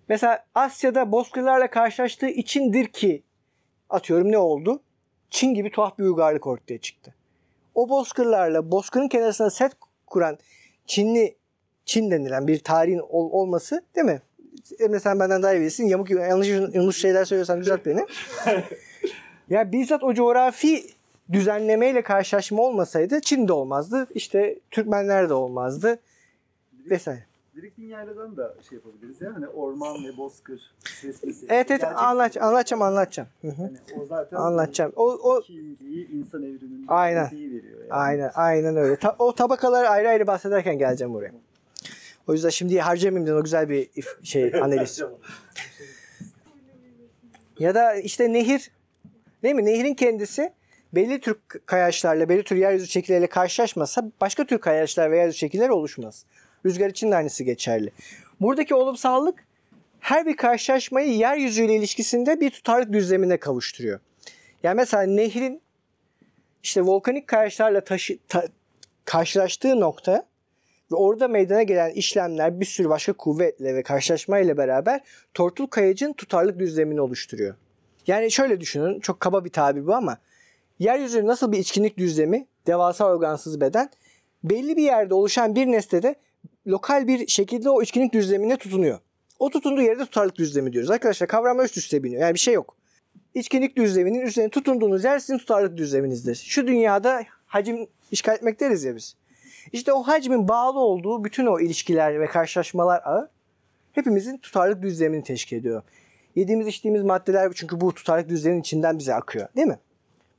[0.10, 3.24] Mesela Asya'da bozkırlarla karşılaştığı içindir ki
[3.90, 4.82] atıyorum ne oldu?
[5.30, 7.14] Çin gibi tuhaf bir uygarlık ortaya çıktı.
[7.76, 9.72] O bozkırlarla bozkırın kenarına set
[10.08, 10.38] kuran
[10.86, 11.36] Çinli
[11.86, 14.22] Çin denilen bir tarihin ol- olması değil mi?
[14.80, 15.86] Emre sen benden daha iyi bilirsin.
[15.88, 18.06] Yamuk yanlış yanlış şeyler söylüyorsan düzelt beni.
[19.50, 20.86] ya bizzat o coğrafi
[21.32, 24.08] düzenlemeyle karşılaşma olmasaydı Çin'de olmazdı.
[24.14, 26.00] İşte Türkmenler de olmazdı.
[26.90, 27.24] Vesaire.
[27.56, 29.36] Direkt dünyalardan da şey yapabiliriz ya.
[29.36, 30.62] Hani orman ve bozkır
[31.04, 31.46] meselesi.
[31.50, 33.30] Evet evet Gerçek- anlat, anlatacağım anlatacağım.
[33.42, 33.54] Hı hı.
[33.62, 34.92] Hani o zaten Anlatacağım.
[34.96, 37.32] O, o kimliği insan evriminin Aynen.
[37.32, 37.88] veriyor yani.
[37.94, 38.96] Aynen, aynen öyle.
[38.96, 41.32] Ta- o tabakaları ayrı ayrı bahsederken geleceğim oraya.
[42.28, 43.90] O yüzden şimdi harcamayayım dedim o güzel bir
[44.24, 45.02] şey analiz.
[47.60, 48.72] ya da işte nehir,
[49.44, 49.66] değil mi?
[49.66, 50.54] Nehrin kendisi
[50.94, 51.36] belli tür
[51.66, 56.26] kayaçlarla, belli tür yeryüzü şekilleriyle karşılaşmasa başka tür kayaçlar ve yeryüzü şekilleri oluşmaz.
[56.66, 57.92] Rüzgar için de aynısı geçerli.
[58.42, 59.44] Buradaki olumsallık
[60.00, 64.00] her bir karşılaşmayı yeryüzüyle ilişkisinde bir tutarlık düzlemine kavuşturuyor.
[64.64, 65.62] Yani mesela nehrin
[66.64, 68.48] işte volkanik kayaçlarla taşı, ta-
[69.06, 70.26] karşılaştığı nokta
[70.92, 75.02] ve orada meydana gelen işlemler bir sürü başka kuvvetle ve karşılaşmayla beraber
[75.34, 77.56] tortul kayacın tutarlık düzlemini oluşturuyor.
[78.08, 80.18] Yani şöyle düşünün, çok kaba bir tabir bu ama
[80.80, 83.90] yeryüzünün nasıl bir içkinlik düzlemi, devasa organsız beden,
[84.44, 86.16] belli bir yerde oluşan bir nesnede
[86.68, 89.00] lokal bir şekilde o içkinlik düzlemine tutunuyor.
[89.40, 90.92] O tutunduğu yerde tutarlık düzlemi diyoruz.
[90.92, 92.22] Arkadaşlar kavramlar üst üste biniyor.
[92.22, 92.76] Yani bir şey yok.
[93.34, 96.36] İçkinlik düzleminin üzerine tutunduğunuz yer sizin tutarlık düzleminizdir.
[96.36, 99.16] Şu dünyada hacim işgal etmek deriz ya biz.
[99.72, 103.30] İşte o hacmin bağlı olduğu bütün o ilişkiler ve karşılaşmalar ağı
[103.92, 105.84] hepimizin tutarlık düzlemini teşkil ediyor.
[106.36, 109.80] Yediğimiz içtiğimiz maddeler çünkü bu tutarlık düzlemin içinden bize akıyor değil mi?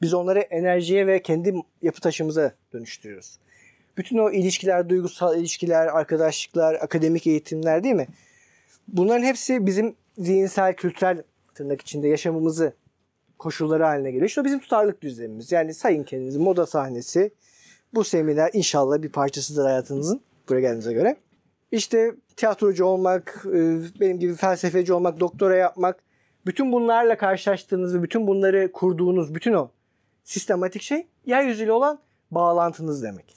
[0.02, 3.38] Biz onları enerjiye ve kendi yapı taşımıza dönüştürüyoruz.
[3.96, 8.06] Bütün o ilişkiler, duygusal ilişkiler, arkadaşlıklar, akademik eğitimler değil mi?
[8.88, 11.22] Bunların hepsi bizim zihinsel, kültürel
[11.54, 12.72] tırnak içinde yaşamımızı
[13.38, 14.26] koşulları haline geliyor.
[14.26, 15.52] İşte bizim tutarlık düzlemimiz.
[15.52, 17.32] Yani sayın kendinizi moda sahnesi.
[17.94, 21.16] Bu seminer inşallah bir parçasıdır hayatınızın buraya geldiğinize göre.
[21.72, 26.02] İşte tiyatrocu olmak, e, benim gibi felsefeci olmak, doktora yapmak.
[26.46, 29.70] Bütün bunlarla karşılaştığınız ve bütün bunları kurduğunuz bütün o
[30.24, 31.98] sistematik şey yeryüzüyle olan
[32.30, 33.36] bağlantınız demek.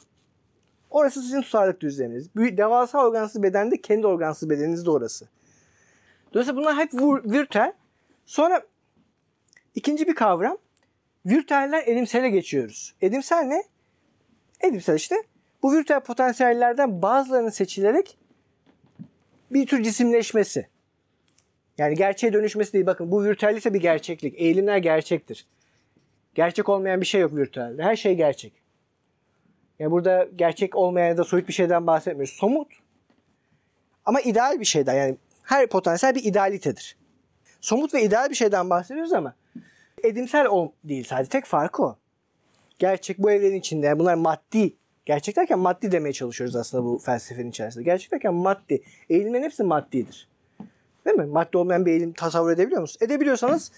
[0.89, 2.35] Orası sizin tutarlık düzleminiz.
[2.35, 5.27] Büyük, devasa organsız bedende kendi organsız bedeniniz de orası.
[6.33, 6.93] Dolayısıyla bunlar hep
[7.31, 7.73] virtüel.
[8.25, 8.61] Sonra
[9.75, 10.57] ikinci bir kavram.
[11.25, 12.95] Virtüeller edimsele geçiyoruz.
[13.01, 13.63] Edimsel ne?
[14.61, 15.15] Edimsel işte
[15.63, 18.17] bu virtüel potansiyellerden bazılarının seçilerek
[19.51, 20.67] bir tür cisimleşmesi.
[21.77, 22.85] Yani gerçeğe dönüşmesi değil.
[22.85, 24.41] Bakın bu virtüellikse bir gerçeklik.
[24.41, 25.47] Eğilimler gerçektir.
[26.35, 27.83] Gerçek olmayan bir şey yok virtüelde.
[27.83, 28.53] Her şey gerçek.
[29.79, 32.33] Yani burada gerçek olmayan ya da soyut bir şeyden bahsetmiyoruz.
[32.33, 32.67] Somut.
[34.05, 34.93] Ama ideal bir şeyden.
[34.93, 36.97] Yani her potansiyel bir idealitedir.
[37.61, 39.35] Somut ve ideal bir şeyden bahsediyoruz ama
[40.03, 41.29] edimsel ol değil sadece.
[41.29, 41.97] Tek farkı o.
[42.79, 43.85] Gerçek bu evrenin içinde.
[43.85, 44.75] Yani bunlar maddi.
[45.05, 47.83] Gerçek derken maddi demeye çalışıyoruz aslında bu felsefenin içerisinde.
[47.83, 48.83] Gerçek derken maddi.
[49.09, 50.27] Eğilimlerin hepsi maddidir.
[51.05, 51.25] Değil mi?
[51.25, 53.01] Maddi olmayan bir eğilim tasavvur edebiliyor musunuz?
[53.01, 53.71] Edebiliyorsanız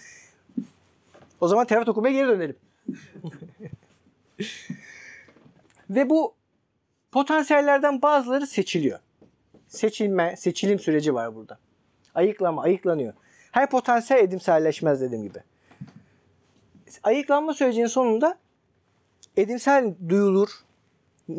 [1.42, 2.56] o zaman terapi okumaya geri dönelim.
[5.90, 6.36] Ve bu
[7.12, 9.00] potansiyellerden bazıları seçiliyor.
[9.68, 11.58] Seçilme, seçilim süreci var burada.
[12.16, 13.14] Ayıklama, ayıklanıyor.
[13.52, 15.40] Her potansiyel edimselleşmez dediğim gibi.
[17.04, 18.38] Ayıklanma sürecinin sonunda
[19.38, 20.50] edimsel duyulur,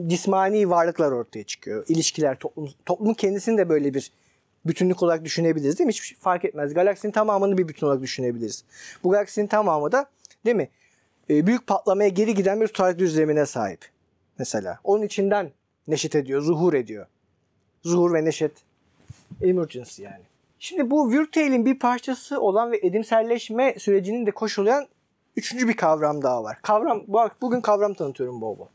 [0.06, 1.84] cismani varlıklar ortaya çıkıyor.
[1.88, 4.12] İlişkiler, toplum, toplumun kendisini de böyle bir
[4.68, 5.92] bütünlük olarak düşünebiliriz değil mi?
[5.92, 6.74] Hiçbir şey fark etmez.
[6.74, 8.64] Galaksinin tamamını bir bütün olarak düşünebiliriz.
[9.04, 10.06] Bu galaksinin tamamı da
[10.44, 10.68] değil mi?
[11.30, 13.84] Ee, büyük patlamaya geri giden bir tutarlık düzlemine sahip.
[14.38, 14.78] Mesela.
[14.84, 15.50] Onun içinden
[15.88, 17.06] neşet ediyor, zuhur ediyor.
[17.82, 18.52] Zuhur ve neşet.
[19.42, 20.24] Emergency yani.
[20.58, 24.86] Şimdi bu Virtual'in bir parçası olan ve edimselleşme sürecinin de koşulayan
[25.36, 26.58] üçüncü bir kavram daha var.
[26.62, 28.66] Kavram, bak bugün kavram tanıtıyorum bol bol.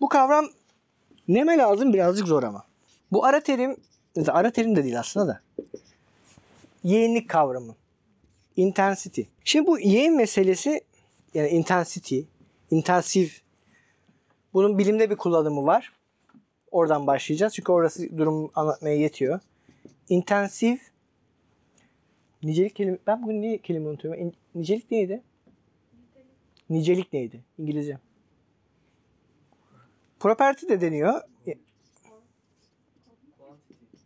[0.00, 0.46] Bu kavram
[1.28, 2.64] neme lazım birazcık zor ama.
[3.12, 3.76] Bu ara terim,
[4.28, 5.40] ara terim de değil aslında da.
[6.84, 7.74] Yeğenlik kavramı.
[8.56, 9.22] Intensity.
[9.44, 10.80] Şimdi bu yeğen meselesi
[11.34, 12.20] yani intensity,
[12.70, 13.42] intensif
[14.54, 15.92] bunun bilimde bir kullanımı var.
[16.70, 17.54] Oradan başlayacağız.
[17.54, 19.40] Çünkü orası durum anlatmaya yetiyor.
[20.08, 20.90] İntensif
[22.42, 24.32] nicelik kelime ben bugün niye kelime unutuyorum?
[24.54, 25.22] Nicelik neydi?
[26.70, 27.40] Nicelik neydi?
[27.58, 27.98] İngilizce.
[30.20, 31.20] Property de deniyor.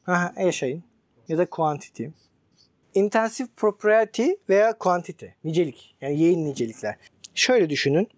[0.06, 0.84] Aha, yaşayın.
[1.28, 2.04] Ya da quantity.
[2.94, 5.26] Intensif property veya quantity.
[5.44, 5.96] Nicelik.
[6.00, 6.96] Yani yayın nicelikler.
[7.34, 8.08] Şöyle düşünün.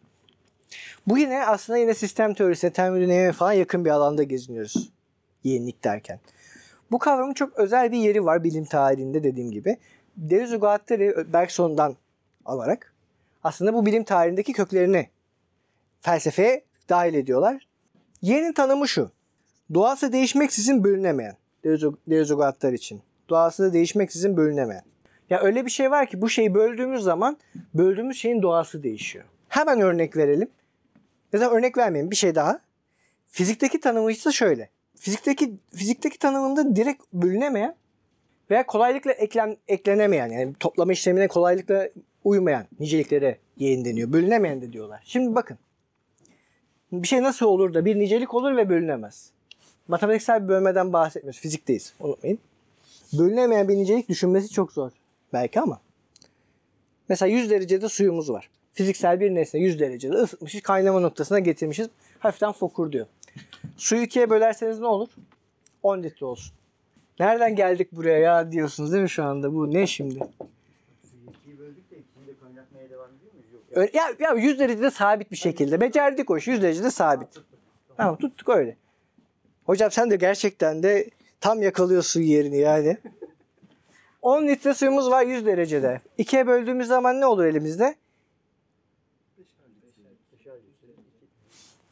[1.06, 4.90] Bu yine aslında yine sistem teorisine, termodinamiğe falan yakın bir alanda geziniyoruz.
[5.44, 6.20] Yenilik derken.
[6.90, 9.76] Bu kavramın çok özel bir yeri var bilim tarihinde dediğim gibi.
[10.16, 11.96] Deleuze Guattari Bergson'dan
[12.44, 12.94] alarak
[13.44, 15.08] aslında bu bilim tarihindeki köklerini
[16.00, 17.68] felsefeye dahil ediyorlar.
[18.22, 19.10] Yerin tanımı şu.
[19.74, 21.36] Doğası değişmeksizin bölünemeyen.
[22.34, 23.02] Guattari için.
[23.28, 24.82] Doğası da değişmeksizin bölünemeyen.
[25.30, 27.36] Ya öyle bir şey var ki bu şeyi böldüğümüz zaman
[27.74, 29.24] böldüğümüz şeyin doğası değişiyor.
[29.48, 30.48] Hemen örnek verelim.
[31.32, 32.60] Da örnek vermeyelim bir şey daha.
[33.26, 34.70] Fizikteki tanımı ise şöyle.
[34.94, 37.76] Fizikteki fizikteki tanımında direkt bölünemeyen
[38.50, 41.88] veya kolaylıkla eklem, eklenemeyen yani toplama işlemine kolaylıkla
[42.24, 44.12] uymayan niceliklere yeğen deniyor.
[44.12, 45.02] Bölünemeyen de diyorlar.
[45.04, 45.58] Şimdi bakın.
[46.92, 49.32] Bir şey nasıl olur da bir nicelik olur ve bölünemez.
[49.88, 51.40] Matematiksel bir bölmeden bahsetmiyoruz.
[51.40, 51.94] Fizikteyiz.
[52.00, 52.38] Unutmayın.
[53.12, 54.90] Bölünemeyen bir nicelik düşünmesi çok zor.
[55.32, 55.80] Belki ama.
[57.08, 58.50] Mesela 100 derecede suyumuz var.
[58.72, 60.62] Fiziksel bir nesne 100 derecede ısıtmışız.
[60.62, 61.88] Kaynama noktasına getirmişiz.
[62.18, 63.06] Hafiften fokur diyor.
[63.76, 65.08] Suyu ikiye bölerseniz ne olur?
[65.82, 66.52] 10 litre olsun.
[67.20, 69.54] Nereden geldik buraya ya diyorsunuz değil mi şu anda?
[69.54, 70.18] Bu ne şimdi?
[73.94, 75.80] Ya, ya 100 derecede sabit bir şekilde.
[75.80, 76.50] Becerdik o işi.
[76.50, 77.28] 100 derecede sabit.
[77.96, 78.76] Tamam tuttuk öyle.
[79.66, 81.10] Hocam sen de gerçekten de
[81.40, 82.96] tam yakalıyorsun yerini yani.
[84.22, 86.00] 10 litre suyumuz var 100 derecede.
[86.18, 87.94] İkiye böldüğümüz zaman ne olur elimizde?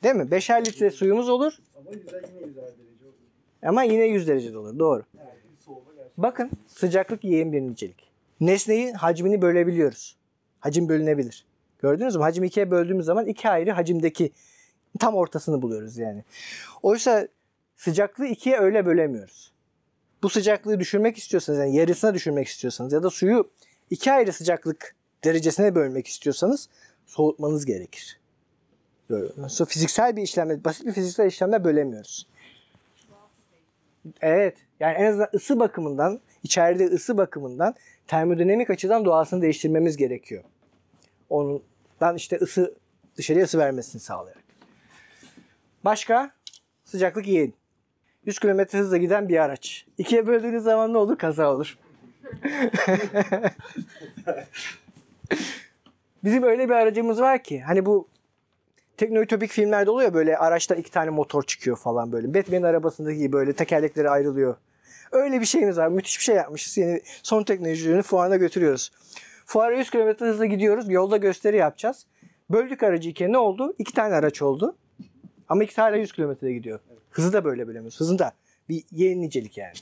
[0.03, 0.23] Değil mi?
[0.23, 2.05] 5'er litre suyumuz olur Ama yine
[2.47, 3.15] yüzer derece olur.
[3.63, 4.79] ama yine 100 derecede olur.
[4.79, 5.03] Doğru.
[6.17, 8.11] Bakın sıcaklık yeğen bir nicelik.
[8.41, 10.17] Nesneyi hacmini bölebiliyoruz.
[10.61, 11.47] Hacim bölünebilir.
[11.83, 12.23] Gördünüz mü?
[12.23, 14.31] Hacmi ikiye böldüğümüz zaman iki ayrı hacimdeki
[14.99, 16.25] tam ortasını buluyoruz yani.
[16.83, 17.29] Oysa
[17.85, 19.53] sıcaklığı ikiye öyle bölemiyoruz.
[20.23, 23.51] Bu sıcaklığı düşürmek istiyorsanız yani yarısına düşürmek istiyorsanız ya da suyu
[23.91, 26.69] iki ayrı sıcaklık derecesine bölmek istiyorsanız
[27.07, 28.21] soğutmanız gerekir.
[29.49, 32.27] So, fiziksel bir işlemle, basit bir fiziksel işlemle bölemiyoruz.
[34.21, 34.57] Evet.
[34.81, 37.75] Yani en azından ısı bakımından, içeride ısı bakımından
[38.07, 40.45] termodinamik açıdan doğasını değiştirmemiz gerekiyor.
[41.31, 42.75] Ondan işte ısı
[43.17, 44.45] dışarıya ısı vermesini sağlayarak.
[45.85, 46.31] Başka?
[46.85, 47.53] Sıcaklık yeğen.
[48.27, 49.87] 100 km hızla giden bir araç.
[49.99, 51.19] İkiye böldüğünüz zaman ne olur?
[51.19, 51.79] Kaza olur.
[56.25, 58.09] Bizim öyle bir aracımız var ki hani bu
[58.97, 62.35] teknoütopik filmlerde oluyor böyle araçtan iki tane motor çıkıyor falan böyle.
[62.35, 64.57] Batman'in arabasındaki böyle tekerlekleri ayrılıyor.
[65.13, 65.89] Öyle bir şeyimiz var.
[65.89, 66.77] Müthiş bir şey yapmışız.
[66.77, 68.93] Yani son teknolojilerini fuarına götürüyoruz.
[69.47, 70.91] Fuara 100 km hızla gidiyoruz.
[70.91, 72.07] Yolda gösteri yapacağız.
[72.51, 73.75] Böldük aracı ikiye ne oldu?
[73.79, 74.77] İki tane araç oldu.
[75.49, 76.81] Ama ikisi hala 100 kilometrede gidiyor.
[77.11, 78.01] Hızı da böyle bölemiyoruz.
[78.01, 78.33] Hızın da
[78.69, 79.75] bir yeni nicelik yani.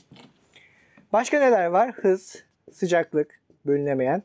[1.13, 1.91] Başka neler var?
[1.91, 4.23] Hız, sıcaklık, bölünemeyen.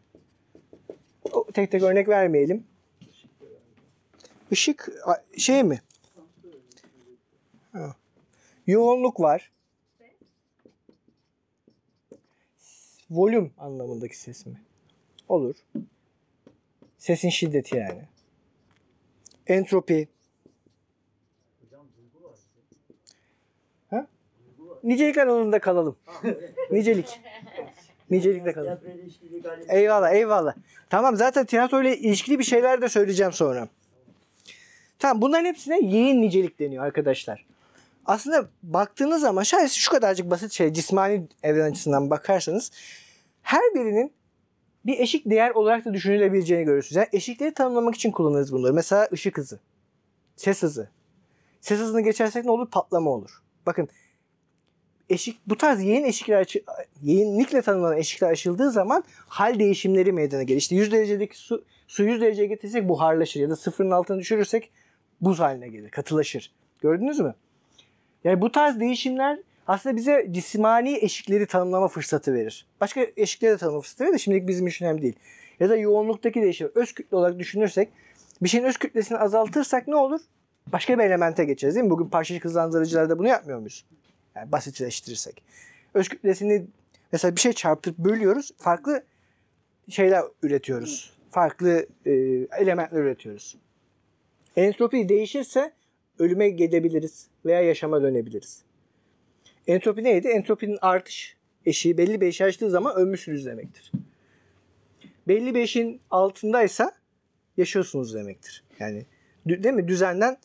[1.32, 2.64] O, tek tek örnek vermeyelim.
[4.51, 4.89] Işık
[5.39, 5.80] şey mi?
[8.66, 9.53] Yoğunluk var.
[13.11, 14.62] Volüm anlamındaki ses mi?
[15.28, 15.55] Olur.
[16.99, 18.03] Sesin şiddeti yani.
[19.47, 20.09] Entropi.
[21.62, 22.39] Hocam duygu var.
[24.85, 25.97] Nicelikler alanında kalalım.
[26.70, 27.20] Nicelik.
[28.11, 28.79] Nicelikle kalalım.
[29.68, 30.55] Eyvallah eyvallah.
[30.91, 33.68] Tamam zaten tiyatro ile ilişkili bir şeyler de söyleyeceğim sonra.
[34.99, 37.47] Tamam bunların hepsine yeğen nicelik deniyor arkadaşlar.
[38.07, 42.70] Aslında baktığınız zaman şayet şu kadarcık basit şey cismani evren açısından bakarsanız
[43.43, 44.12] her birinin
[44.87, 46.97] bir eşik değer olarak da düşünülebileceğini görürsünüz.
[46.97, 48.74] Yani eşikleri tanımlamak için kullanırız bunları.
[48.74, 49.61] Mesela ışık hızı,
[50.37, 50.91] ses hızı.
[51.61, 52.70] Ses hızını geçersek ne olur?
[52.70, 53.43] Patlama olur.
[53.66, 53.89] Bakın
[55.11, 56.55] eşik bu tarz yeğen eşikler
[57.03, 60.59] yeğenlikle tanımlanan eşikler aşıldığı zaman hal değişimleri meydana gelir.
[60.59, 64.71] İşte 100 derecedeki su, su 100 dereceye getirsek buharlaşır ya da sıfırın altına düşürürsek
[65.21, 66.53] buz haline gelir, katılaşır.
[66.81, 67.35] Gördünüz mü?
[68.25, 72.67] Yani bu tarz değişimler aslında bize cismani eşikleri tanımlama fırsatı verir.
[72.81, 75.17] Başka eşikleri de tanımlama fırsatı verir de şimdilik bizim için önemli değil.
[75.61, 76.71] Ya da yoğunluktaki değişim.
[76.75, 77.89] Öz kütle olarak düşünürsek
[78.43, 80.21] bir şeyin öz kütlesini azaltırsak ne olur?
[80.73, 81.91] Başka bir elemente geçeriz değil mi?
[81.91, 83.85] Bugün parçacık hızlandırıcılarda bunu yapmıyor muyuz?
[84.35, 85.43] Yani basitleştirirsek.
[85.95, 86.66] Öz kütlesini
[87.12, 88.53] mesela bir şey çarptırıp bölüyoruz.
[88.59, 89.05] Farklı
[89.89, 91.12] şeyler üretiyoruz.
[91.31, 92.12] Farklı e,
[92.59, 93.57] elementler üretiyoruz.
[94.57, 95.72] Entropi değişirse
[96.18, 98.62] ölüme gidebiliriz veya yaşama dönebiliriz.
[99.66, 100.29] Entropi neydi?
[100.29, 103.93] Entropinin artış eşiği belli bir eşiği aştığı zaman ölmüşsünüz demektir.
[105.29, 106.93] Belli bir eşiğin altındaysa
[107.57, 108.64] yaşıyorsunuz demektir.
[108.79, 109.07] Yani
[109.47, 109.89] değil mi?
[109.89, 110.37] Düzenden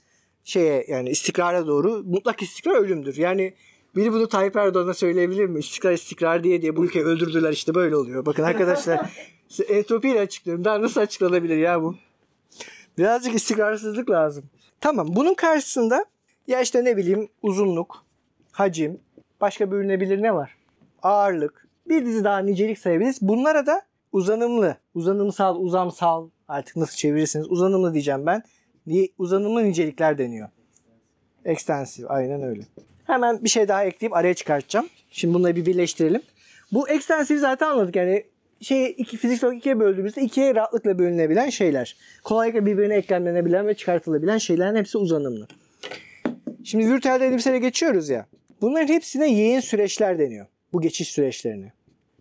[0.43, 3.17] şeye yani istikrara doğru mutlak istikrar ölümdür.
[3.17, 3.53] Yani
[3.95, 5.59] biri bunu Tayyip Erdoğan'a söyleyebilir mi?
[5.59, 8.25] İstikrar istikrar diye diye bu ülkeyi öldürdüler işte böyle oluyor.
[8.25, 9.09] Bakın arkadaşlar
[9.69, 10.65] entropiyle açıklıyorum.
[10.65, 11.95] Daha nasıl açıklanabilir ya bu?
[12.97, 14.43] Birazcık istikrarsızlık lazım.
[14.81, 16.05] Tamam bunun karşısında
[16.47, 18.05] ya işte ne bileyim uzunluk,
[18.51, 18.99] hacim,
[19.41, 20.57] başka bölünebilir ne var?
[21.01, 23.17] Ağırlık, bir dizi daha nicelik sayabiliriz.
[23.21, 23.81] Bunlara da
[24.11, 28.43] uzanımlı, uzanımsal, uzamsal artık nasıl çevirirsiniz uzanımlı diyeceğim ben.
[29.17, 30.49] Uzanımlı nicelikler deniyor.
[31.45, 32.63] Extensive aynen öyle.
[33.07, 34.89] Hemen bir şey daha ekleyip araya çıkartacağım.
[35.11, 36.21] Şimdi bunları bir birleştirelim.
[36.71, 38.23] Bu extensive zaten anladık yani
[38.61, 41.97] şey iki fiziksel olarak ikiye böldüğümüzde ikiye rahatlıkla bölünebilen şeyler.
[42.23, 45.47] Kolaylıkla birbirine eklemlenebilen ve çıkartılabilen şeylerin hepsi uzanımlı.
[46.63, 48.25] Şimdi virtüelde elbisele geçiyoruz ya.
[48.61, 50.45] Bunların hepsine yeğen süreçler deniyor.
[50.73, 51.71] Bu geçiş süreçlerini.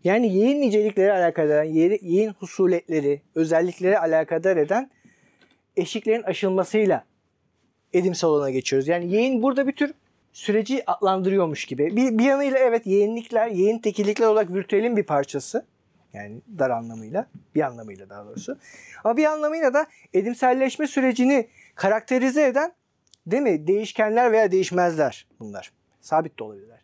[0.04, 4.90] Yani yeğen nicelikleri alakadar eden, yeğen husuletleri, özellikleri alakadar eden
[5.76, 7.04] eşiklerin aşılmasıyla
[7.92, 8.88] edimsel olana geçiyoruz.
[8.88, 9.94] Yani yeğen burada bir tür
[10.32, 11.96] süreci adlandırıyormuş gibi.
[11.96, 15.66] Bir, bir yanıyla evet yeğenlikler, yeğen tekillikler olarak virtüelin bir parçası.
[16.12, 18.58] Yani dar anlamıyla, bir anlamıyla daha doğrusu.
[19.04, 22.72] Ama bir anlamıyla da edimselleşme sürecini karakterize eden
[23.26, 23.66] değil mi?
[23.66, 25.72] Değişkenler veya değişmezler bunlar.
[26.00, 26.80] Sabit de olabilirler.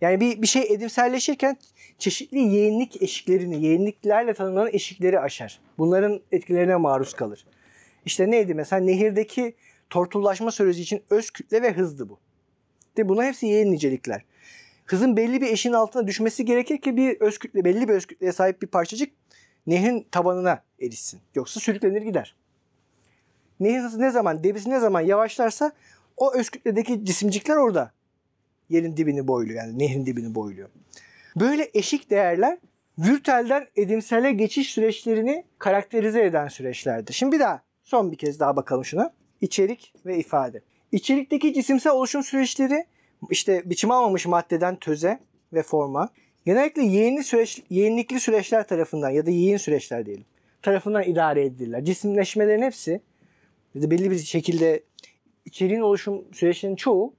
[0.00, 1.56] Yani bir, bir şey edimselleşirken
[1.98, 5.60] çeşitli yeğenlik eşiklerini, yeğenliklerle tanımlanan eşikleri aşar.
[5.78, 7.46] Bunların etkilerine maruz kalır.
[8.04, 9.54] İşte neydi mesela nehirdeki
[9.90, 12.18] tortullaşma süreci için öz kütle ve hızdı bu.
[12.98, 13.08] Mi?
[13.08, 14.24] Bunlar hepsi yeğen nicelikler.
[14.86, 18.62] Hızın belli bir eşiğin altına düşmesi gerekir ki bir öz belli bir öz kütleye sahip
[18.62, 19.12] bir parçacık
[19.66, 21.20] nehrin tabanına erişsin.
[21.34, 22.36] Yoksa sürüklenir gider.
[23.60, 25.72] Nehir hızı ne zaman, debisi ne zaman yavaşlarsa
[26.16, 27.92] o öz kütledeki cisimcikler orada
[28.68, 29.64] yerin dibini boyluyor.
[29.64, 30.68] Yani nehrin dibini boyluyor.
[31.36, 32.58] Böyle eşik değerler
[32.98, 37.12] virtüelden edimsele geçiş süreçlerini karakterize eden süreçlerdir.
[37.12, 39.12] Şimdi bir daha son bir kez daha bakalım şuna.
[39.40, 40.62] İçerik ve ifade.
[40.92, 42.84] İçerikteki cisimsel oluşum süreçleri
[43.30, 45.18] işte biçim almamış maddeden töze
[45.52, 46.08] ve forma
[46.46, 50.24] genellikle yeğenli süreç, yeğenlikli süreçler tarafından ya da yeğen süreçler diyelim
[50.62, 51.84] tarafından idare edilirler.
[51.84, 53.00] Cisimleşmelerin hepsi
[53.74, 54.82] belli bir şekilde
[55.44, 57.14] içeriğin oluşum süreçlerinin çoğu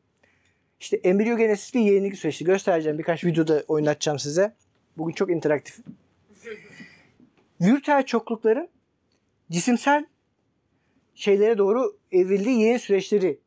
[0.80, 2.46] işte embriyogenesis ve yeğenlikli süreçti.
[2.46, 4.56] Göstereceğim birkaç videoda oynatacağım size.
[4.98, 5.80] Bugün çok interaktif.
[7.62, 8.70] Virtüel çoklukların
[9.52, 10.06] cisimsel
[11.16, 13.40] şeylere doğru evrildiği yeğen süreçleri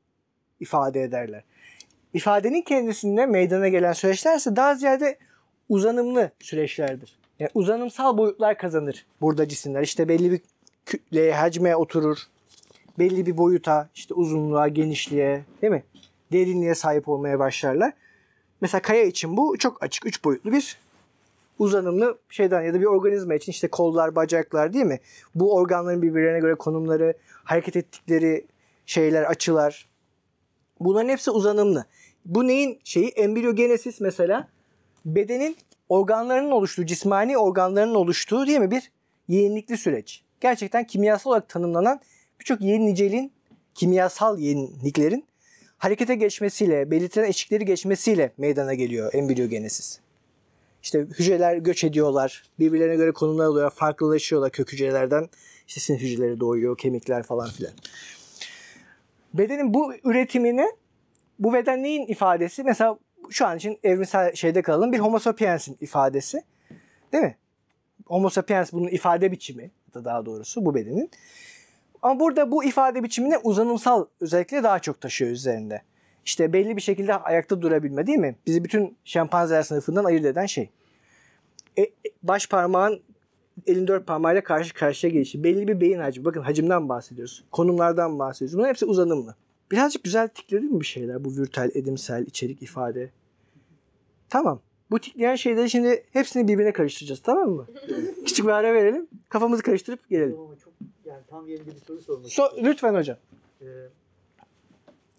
[0.60, 1.44] ifade ederler.
[2.14, 5.18] İfadenin kendisinde meydana gelen süreçlerse daha ziyade
[5.68, 7.18] uzanımlı süreçlerdir.
[7.38, 9.82] Yani uzanımsal boyutlar kazanır burada cisimler.
[9.82, 10.40] İşte belli bir
[10.86, 12.18] kütleye, hacme oturur.
[12.98, 15.82] Belli bir boyuta, işte uzunluğa, genişliğe, değil mi?
[16.32, 17.92] Derinliğe sahip olmaya başlarlar.
[18.60, 20.78] Mesela kaya için bu çok açık, üç boyutlu bir
[21.58, 25.00] uzanımlı şeyden ya da bir organizma için işte kollar, bacaklar değil mi?
[25.34, 28.46] Bu organların birbirlerine göre konumları, hareket ettikleri
[28.86, 29.88] şeyler, açılar.
[30.80, 31.84] Bunların hepsi uzanımlı.
[32.24, 33.08] Bu neyin şeyi?
[33.08, 34.48] Embriyogenesis mesela
[35.04, 35.56] bedenin
[35.88, 38.70] organlarının oluştuğu, cismani organlarının oluştuğu değil mi?
[38.70, 38.90] Bir
[39.28, 40.22] yeğenlikli süreç.
[40.40, 42.00] Gerçekten kimyasal olarak tanımlanan
[42.40, 43.32] birçok yeğen niceliğin,
[43.74, 45.24] kimyasal yeğenliklerin
[45.78, 49.98] harekete geçmesiyle, belirtilen eşikleri geçmesiyle meydana geliyor embriyogenesis.
[50.82, 52.42] İşte hücreler göç ediyorlar.
[52.58, 53.74] Birbirlerine göre konumlar alıyorlar.
[53.74, 55.28] Farklılaşıyorlar kök hücrelerden.
[55.68, 57.72] İşte sinir hücreleri doğuyor, kemikler falan filan.
[59.34, 60.66] Bedenin bu üretimini
[61.38, 62.64] bu beden neyin ifadesi?
[62.64, 62.98] Mesela
[63.30, 64.92] şu an için evrimsel şeyde kalalım.
[64.92, 66.42] Bir homo sapiens'in ifadesi.
[67.12, 67.36] Değil mi?
[68.06, 71.10] Homo sapiens bunun ifade biçimi da daha doğrusu bu bedenin.
[72.02, 75.82] Ama burada bu ifade biçimini uzanımsal özellikle daha çok taşıyor üzerinde.
[76.24, 78.36] İşte belli bir şekilde ayakta durabilme değil mi?
[78.46, 80.70] Bizi bütün şempanzeler sınıfından ayırt eden şey.
[81.76, 83.02] E, e, baş parmağın
[83.66, 85.44] elin dört parmağıyla karşı karşıya gelişi.
[85.44, 86.24] Belli bir beyin hacmi.
[86.24, 87.44] Bakın hacimden bahsediyoruz.
[87.52, 88.54] Konumlardan bahsediyoruz.
[88.56, 89.34] Bunların hepsi uzanımlı.
[89.72, 91.24] Birazcık güzel tikledi mi bir şeyler?
[91.24, 93.10] Bu virtüel, edimsel, içerik, ifade.
[94.28, 94.60] Tamam.
[94.90, 97.22] Bu tikleyen şeyleri şimdi hepsini birbirine karıştıracağız.
[97.22, 97.66] Tamam mı?
[98.26, 99.08] Küçük bir ara verelim.
[99.28, 100.38] Kafamızı karıştırıp gelelim.
[100.40, 100.72] Ama çok
[101.04, 102.70] yani tam yerinde bir soru sormak So, istiyorum.
[102.70, 103.16] lütfen hocam.
[103.62, 103.64] Ee,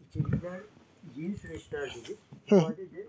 [0.10, 0.60] içerikler
[1.18, 2.18] yeni süreçler dedik.
[2.48, 3.08] İfade de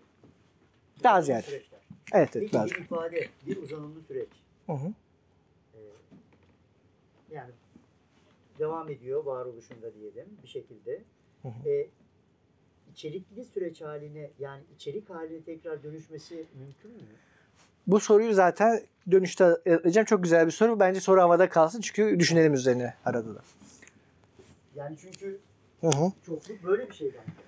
[1.04, 1.42] Daha ziyade.
[1.42, 1.80] süreçler.
[2.12, 2.50] Evet evet.
[2.52, 4.28] Peki bir ifade, bir uzanımlı süreç.
[4.66, 4.92] Hı hı.
[7.36, 7.50] Yani
[8.58, 11.02] devam ediyor varoluşunda diyelim bir şekilde.
[11.42, 11.68] Hı hı.
[11.68, 11.86] Ee,
[12.92, 17.08] içerikli süreç haline yani içerik haline tekrar dönüşmesi mümkün mü?
[17.86, 18.80] Bu soruyu zaten
[19.10, 20.04] dönüşte alacağım.
[20.04, 20.80] Çok güzel bir soru.
[20.80, 23.40] Bence soru havada kalsın çünkü düşünelim üzerine arada da.
[24.74, 25.38] Yani çünkü
[25.80, 26.12] Hı hı.
[26.26, 27.46] Çokluk böyle bir şey bence.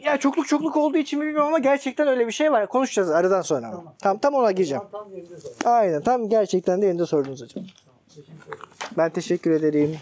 [0.04, 2.66] Ya çokluk çokluk olduğu için mi bilmiyorum ama gerçekten öyle bir şey var.
[2.66, 3.66] Konuşacağız aradan sonra.
[3.66, 3.76] ama.
[3.76, 3.94] Tamam.
[3.98, 4.82] Tam tam ona gireceğim.
[4.92, 5.34] Tam, tam yerinde.
[5.64, 7.64] Aynen tam gerçekten de yerinde sordunuz hocam.
[8.08, 8.69] Teşekkür ederim.
[8.96, 9.96] Ben teşekkür ederim.